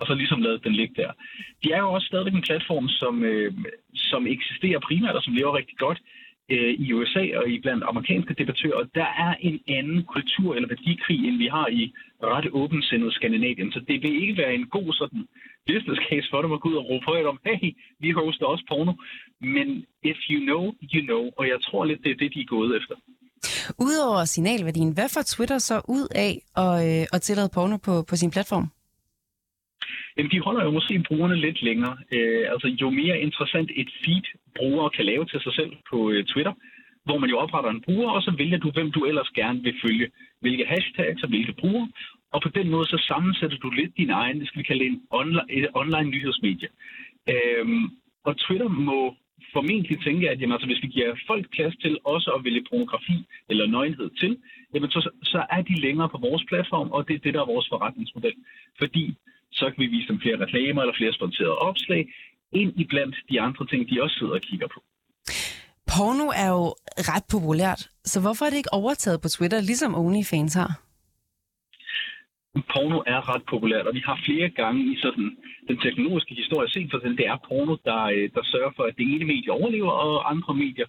[0.00, 1.10] og så ligesom lavet den ligge der.
[1.64, 3.52] De er jo også stadigvæk en platform, som, øh,
[3.94, 5.98] som eksisterer primært og som lever rigtig godt
[6.54, 8.82] øh, i USA og i blandt amerikanske debattører.
[8.94, 11.82] Der er en anden kultur eller værdikrig, end vi har i
[12.22, 15.22] ret åbensindet Skandinavien, så det vil ikke være en god sådan
[15.70, 18.64] business case for dem at gå ud og råbe højt om, hey, vi hoster også
[18.68, 18.92] porno.
[19.40, 19.68] Men
[20.10, 20.62] if you know,
[20.94, 21.22] you know.
[21.38, 22.94] Og jeg tror lidt, det er det, de er gået efter.
[23.78, 26.32] Udover signalværdien, hvad får Twitter så ud af
[26.64, 28.66] at, øh, at tillade porno på, på sin platform?
[30.16, 31.96] Jamen, de holder jo måske brugerne lidt længere.
[32.12, 34.26] Øh, altså, jo mere interessant et feed
[34.58, 36.54] brugere kan lave til sig selv på øh, Twitter,
[37.04, 39.74] hvor man jo opretter en bruger, og så vælger du, hvem du ellers gerne vil
[39.84, 40.10] følge.
[40.40, 41.88] Hvilke hashtags og hvilke brugere.
[42.32, 45.02] Og på den måde så sammensætter du lidt din egen, det skal vi kalde en
[45.10, 46.68] online, et øh, online nyhedsmedie.
[47.32, 47.84] Øhm,
[48.24, 49.16] og Twitter må
[49.52, 53.18] formentlig tænke, at jamen, altså, hvis vi giver folk plads til også at vælge pornografi
[53.50, 54.32] eller nøgenhed til,
[54.74, 57.52] jamen, så, så er de længere på vores platform, og det er det, der er
[57.54, 58.34] vores forretningsmodel.
[58.78, 59.14] Fordi
[59.52, 62.02] så kan vi vise dem flere reklamer eller flere sponsorerede opslag,
[62.52, 64.80] ind i blandt de andre ting, de også sidder og kigger på.
[65.90, 66.64] Porno er jo
[67.10, 70.72] ret populært, så hvorfor er det ikke overtaget på Twitter, ligesom OnlyFans har?
[72.72, 75.36] porno er ret populært, og vi har flere gange i sådan
[75.68, 79.06] den teknologiske historie set for det er porno, der, øh, der sørger for, at det
[79.14, 80.86] ene medie overlever, og andre medier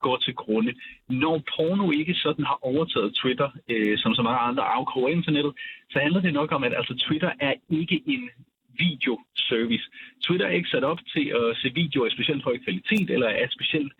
[0.00, 0.72] går til grunde.
[1.08, 5.52] Når porno ikke sådan har overtaget Twitter, øh, som så mange andre afkroger internettet,
[5.90, 8.30] så handler det nok om, at altså Twitter er ikke en
[8.78, 9.86] videoservice.
[10.24, 13.48] Twitter er ikke sat op til at se videoer i specielt høj kvalitet eller af
[13.50, 13.92] specielt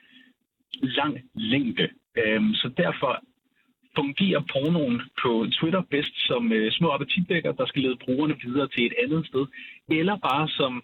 [0.83, 1.89] lang længde.
[2.19, 3.23] Øhm, så derfor
[3.97, 8.87] fungerer pornoen på Twitter bedst som øh, små appetitvækker, der skal lede brugerne videre til
[8.87, 9.47] et andet sted,
[9.89, 10.83] eller bare som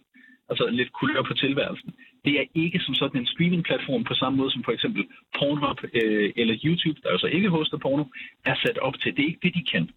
[0.50, 1.94] altså lidt kulør på tilværelsen.
[2.24, 5.06] Det er ikke som sådan en streamingplatform på samme måde som for eksempel
[5.38, 8.04] Pornhub øh, eller YouTube, der altså ikke hoster porno,
[8.44, 9.16] er sat op til.
[9.16, 9.90] Det er ikke det, de kan.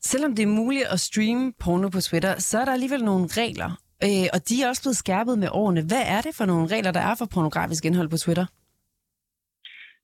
[0.00, 3.70] Selvom det er muligt at streame porno på Twitter, så er der alligevel nogle regler,
[4.04, 5.82] øh, og de er også blevet skærpet med årene.
[5.90, 8.46] Hvad er det for nogle regler, der er for pornografisk indhold på Twitter?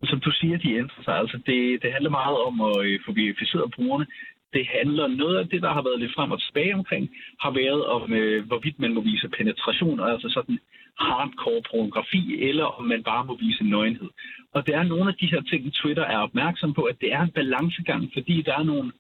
[0.07, 1.15] som du siger, de ændrer sig.
[1.23, 4.07] Altså, det, det handler meget om at øh, få verificeret brugerne.
[4.53, 7.85] Det handler, noget af det, der har været lidt frem og tilbage omkring, har været
[7.87, 10.59] om, øh, hvorvidt man må vise penetration, altså sådan
[10.99, 14.11] hardcore pornografi, eller om man bare må vise nøgenhed.
[14.55, 17.23] Og det er nogle af de her ting, Twitter er opmærksom på, at det er
[17.23, 18.93] en balancegang, fordi der er nogle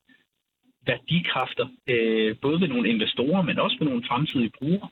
[0.86, 4.88] værdikræfter, øh, både ved nogle investorer, men også ved nogle fremtidige brugere,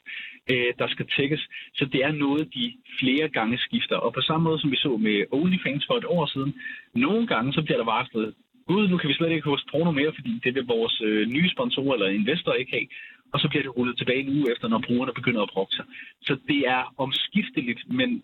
[0.50, 1.42] øh, der skal tækkes.
[1.74, 3.96] Så det er noget, de flere gange skifter.
[3.96, 6.54] Og på samme måde, som vi så med OnlyFans for et år siden,
[6.94, 8.34] nogle gange så bliver der varslet,
[8.66, 11.50] gud, nu kan vi slet ikke hoste porno mere, fordi det vil vores øh, nye
[11.50, 12.88] sponsorer eller investorer ikke have.
[13.32, 15.84] Og så bliver det rullet tilbage en uge efter, når brugerne begynder at brokke sig.
[16.22, 18.22] Så det er omskifteligt, men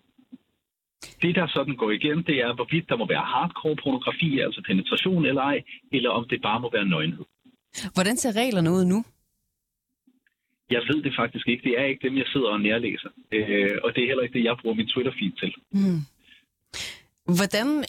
[1.21, 5.25] det, der sådan går igen, det er, hvorvidt der må være hardcore pornografi, altså penetration
[5.25, 7.25] eller ej, eller om det bare må være nøgenhed.
[7.93, 9.03] Hvordan ser reglerne ud nu?
[10.71, 11.63] Jeg ved det faktisk ikke.
[11.69, 13.09] Det er ikke dem, jeg sidder og nærlæser.
[13.31, 15.53] Øh, og det er heller ikke det, jeg bruger min Twitter-feed til.
[15.71, 15.99] Mm.
[17.37, 17.83] Hvordan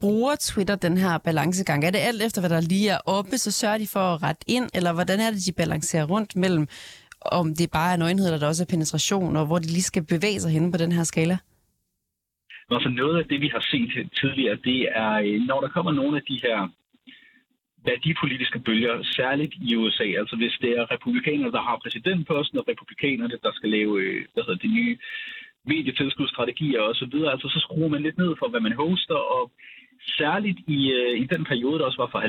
[0.00, 1.84] bruger Twitter den her balancegang?
[1.84, 4.44] Er det alt efter, hvad der lige er oppe, så sørger de for at rette
[4.46, 6.68] ind, eller hvordan er det, de balancerer rundt mellem,
[7.20, 10.04] om det bare er nøgenhed, eller der også er penetration, og hvor de lige skal
[10.14, 11.38] bevæge sig henne på den her skala?
[12.70, 16.16] Altså noget af det, vi har set tidligere, det er, øh, når der kommer nogle
[16.16, 16.58] af de her
[17.88, 20.08] værdipolitiske bølger, særligt i USA.
[20.20, 24.44] Altså hvis det er republikanerne, der har præsidentposten, og republikanerne, der skal lave øh, hvad
[24.44, 24.94] hedder, de nye
[25.70, 29.42] medietilskudsstrategier osv., altså så skruer man lidt ned for, hvad man hoster, og
[30.20, 32.22] særligt i, øh, i den periode, der også var for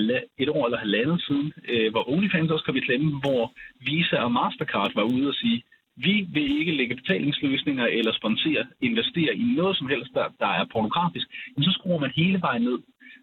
[0.43, 3.53] et år eller halvandet siden, øh, hvor OnlyFans også kom i klemme, hvor
[3.86, 5.64] Visa og Mastercard var ude og sige,
[6.07, 10.66] vi vil ikke lægge betalingsløsninger eller sponsere, investere i noget som helst, der, der er
[10.74, 12.80] pornografisk, men så skruer man hele vejen ned.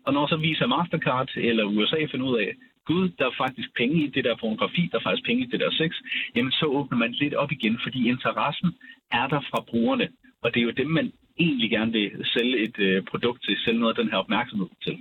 [0.07, 2.50] Og når så viser Mastercard eller USA finder ud af,
[2.90, 5.61] gud, der er faktisk penge i det der pornografi, der er faktisk penge i det
[5.61, 5.90] der sex,
[6.36, 8.68] jamen så åbner man lidt op igen, fordi interessen
[9.12, 10.09] er der fra brugerne.
[10.42, 13.80] Og det er jo dem, man egentlig gerne vil sælge et øh, produkt til, sælge
[13.80, 14.96] noget af den her opmærksomhed til.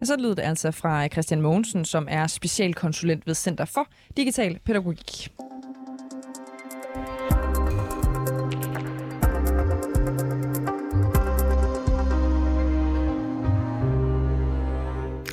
[0.00, 3.84] Ja, så lyder det altså fra Christian Mogensen, som er specialkonsulent ved Center for
[4.16, 5.28] Digital Pædagogik.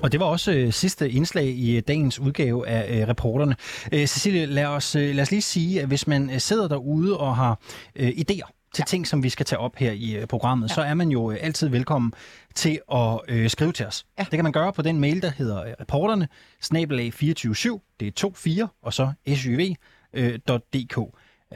[0.05, 3.55] Og det var også øh, sidste indslag i øh, dagens udgave af øh, reporterne.
[3.91, 7.19] Øh, Cecilie, lad os, øh, lad os lige sige, at hvis man øh, sidder derude
[7.19, 7.59] og har
[7.95, 8.85] øh, idéer til ja.
[8.87, 10.73] ting, som vi skal tage op her i øh, programmet, ja.
[10.73, 12.13] så er man jo øh, altid velkommen
[12.55, 14.05] til at øh, skrive til os.
[14.17, 14.23] Ja.
[14.23, 16.27] Det kan man gøre på den mail, der hedder øh, reporterne,
[16.61, 17.53] snabelag 24
[17.99, 20.99] det er 24, og så syv.dk.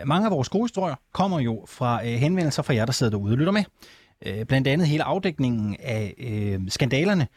[0.05, 3.33] Mange af vores gode historier kommer jo fra øh, henvendelser fra jer, der sidder derude
[3.33, 3.63] og lytter med.
[4.25, 7.27] Øh, blandt andet hele afdækningen af øh, skandalerne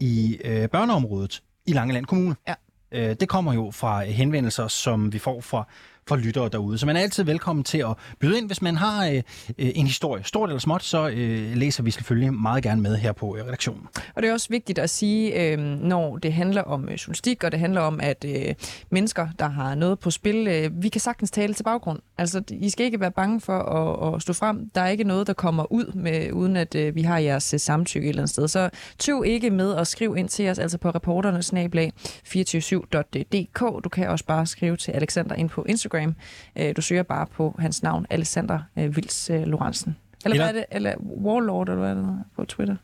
[0.00, 2.36] i øh, børneområdet i Langeland Kommune.
[2.48, 2.54] Ja.
[2.92, 5.66] Øh, det kommer jo fra henvendelser, som vi får fra
[6.08, 6.78] for lyttere derude.
[6.78, 9.22] Så man er altid velkommen til at byde ind, hvis man har øh,
[9.58, 13.12] øh, en historie, stort eller småt, så øh, læser vi selvfølgelig meget gerne med her
[13.12, 13.86] på øh, redaktionen.
[14.14, 17.52] Og det er også vigtigt at sige, øh, når det handler om øh, journalistik, og
[17.52, 18.54] det handler om, at øh,
[18.90, 21.98] mennesker, der har noget på spil, øh, vi kan sagtens tale til baggrund.
[22.18, 24.70] Altså, I skal ikke være bange for at, at stå frem.
[24.74, 27.60] Der er ikke noget, der kommer ud, med, uden at øh, vi har jeres øh,
[27.60, 28.48] samtykke et eller andet sted.
[28.48, 33.84] Så tøv ikke med at skrive ind til os, altså på reporternesnablag247.dk.
[33.84, 36.14] Du kan også bare skrive til Alexander ind på Instagram Instagram.
[36.58, 39.96] Øh, du søger bare på hans navn, Alexander øh, Vils øh, Lorentzen.
[40.24, 40.76] Eller, eller, hvad er det?
[40.76, 42.76] Eller Warlord, eller hvad er det på Twitter?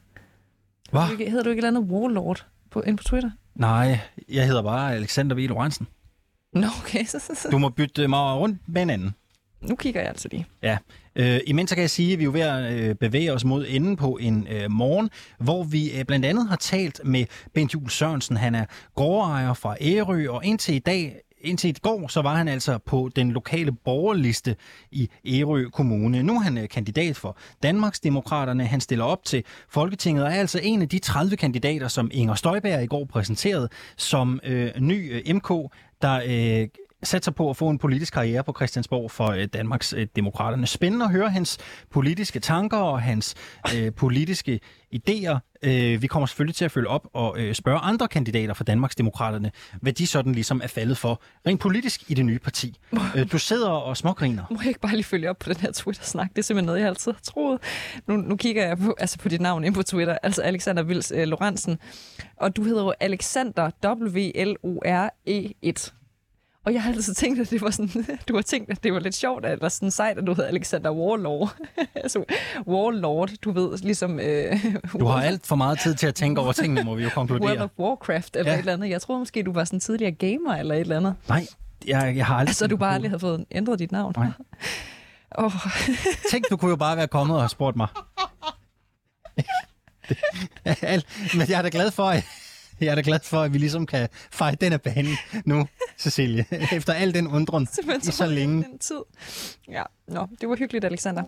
[0.91, 1.01] Hvad?
[1.01, 3.31] Hedder du ikke, hedder du ikke et eller andet Warlord på, ind på Twitter?
[3.55, 3.99] Nej,
[4.29, 5.39] jeg hedder bare Alexander V.
[5.39, 5.87] Lorentzen.
[6.53, 7.05] Nå, okay.
[7.53, 9.15] du må bytte mig rundt med en anden.
[9.61, 10.47] nu kigger jeg altså lige.
[10.63, 10.79] Ja,
[11.17, 13.45] øh, imens så kan jeg sige, at vi er jo ved at øh, bevæge os
[13.45, 17.75] mod enden på en øh, morgen, hvor vi øh, blandt andet har talt med Bent
[17.75, 18.37] Juhl Sørensen.
[18.37, 22.49] Han er gårdejer fra Ærø, og indtil i dag indtil i går, så var han
[22.49, 24.57] altså på den lokale borgerliste
[24.93, 26.23] i Ærø Kommune.
[26.23, 28.67] Nu er han øh, kandidat for Danmarksdemokraterne.
[28.67, 32.35] Han stiller op til Folketinget og er altså en af de 30 kandidater, som Inger
[32.35, 35.49] Støjberg i går præsenterede som øh, ny øh, MK,
[36.03, 36.69] der øh,
[37.07, 40.67] satser på at få en politisk karriere på Christiansborg for øh, Danmarks øh, Demokraterne.
[40.67, 41.59] Spændende at høre hans
[41.91, 43.35] politiske tanker og hans
[43.77, 44.61] øh, politiske
[44.95, 45.39] idéer.
[45.63, 48.97] Øh, vi kommer selvfølgelig til at følge op og øh, spørge andre kandidater for Danmarks
[48.97, 49.51] Demokraterne,
[49.81, 52.79] hvad de sådan ligesom er faldet for rent politisk i det nye parti.
[53.17, 54.45] Øh, du sidder og smågriner.
[54.51, 56.29] Må jeg ikke bare lige følge op på den her Twitter-snak?
[56.29, 57.59] Det er simpelthen noget, jeg altid har troet.
[58.07, 61.13] Nu, nu kigger jeg på, altså på dit navn ind på Twitter, altså Alexander Vils
[61.17, 61.79] øh, Lorentzen.
[62.37, 65.93] Og du hedder jo Alexander W-L-O-R-E-1.
[66.67, 69.01] Og jeg har altid tænkt, at det var sådan, du har tænkt, at det var
[69.01, 71.57] lidt sjovt, at det var sådan sejt, at du hedder Alexander Warlord.
[72.05, 72.25] altså
[72.67, 74.21] Warlord, du ved, ligesom...
[74.21, 74.65] Øh,
[75.01, 77.15] Du har alt for meget tid til at tænke over tingene, må vi jo World
[77.15, 77.59] konkludere.
[77.65, 78.57] of Warcraft eller Ja.
[78.57, 78.91] et eller andet.
[78.91, 81.15] Jeg tror måske, du var sådan tidligere gamer eller et eller andet.
[81.29, 81.47] Nej,
[81.87, 82.57] jeg, jeg har aldrig...
[82.57, 84.15] Så du bare aldrig havde fået ændret dit navn.
[84.17, 84.29] Nej.
[85.39, 85.53] Oh,
[86.31, 87.87] Tænk, du kunne jo bare være kommet og have spurgt mig.
[91.35, 92.25] Men jeg er da glad for, at
[92.81, 95.67] jeg er da glad for, at vi ligesom kan fejre den af banen nu,
[95.99, 96.45] Cecilie.
[96.73, 97.69] Efter al den undren
[98.03, 98.65] i så længe.
[98.65, 99.01] Den tid.
[99.69, 101.23] Ja, nå, det var hyggeligt, Alexander.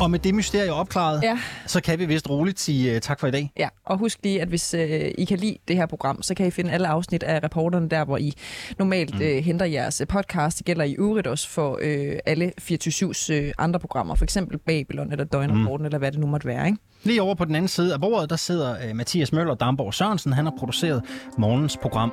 [0.00, 1.38] Og med det mysterie opklaret, Ja.
[1.66, 3.52] så kan vi vist roligt sige uh, tak for i dag.
[3.58, 6.46] Ja, og husk lige, at hvis øh, I kan lide det her program, så kan
[6.46, 8.32] I finde alle afsnit af reporterne der, hvor I
[8.78, 9.22] normalt mm.
[9.22, 10.58] øh, henter jeres podcast.
[10.58, 15.12] Det gælder i øvrigt også for øh, alle 24-7's øh, andre programmer, for eksempel Babylon
[15.12, 15.84] eller Døgnrapporten, mm.
[15.84, 16.66] eller hvad det nu måtte være.
[16.66, 16.78] Ikke?
[17.04, 20.32] Lige over på den anden side af bordet, der sidder uh, Mathias Møller Damborg Sørensen.
[20.32, 21.02] Han har produceret
[21.38, 22.12] morgens program.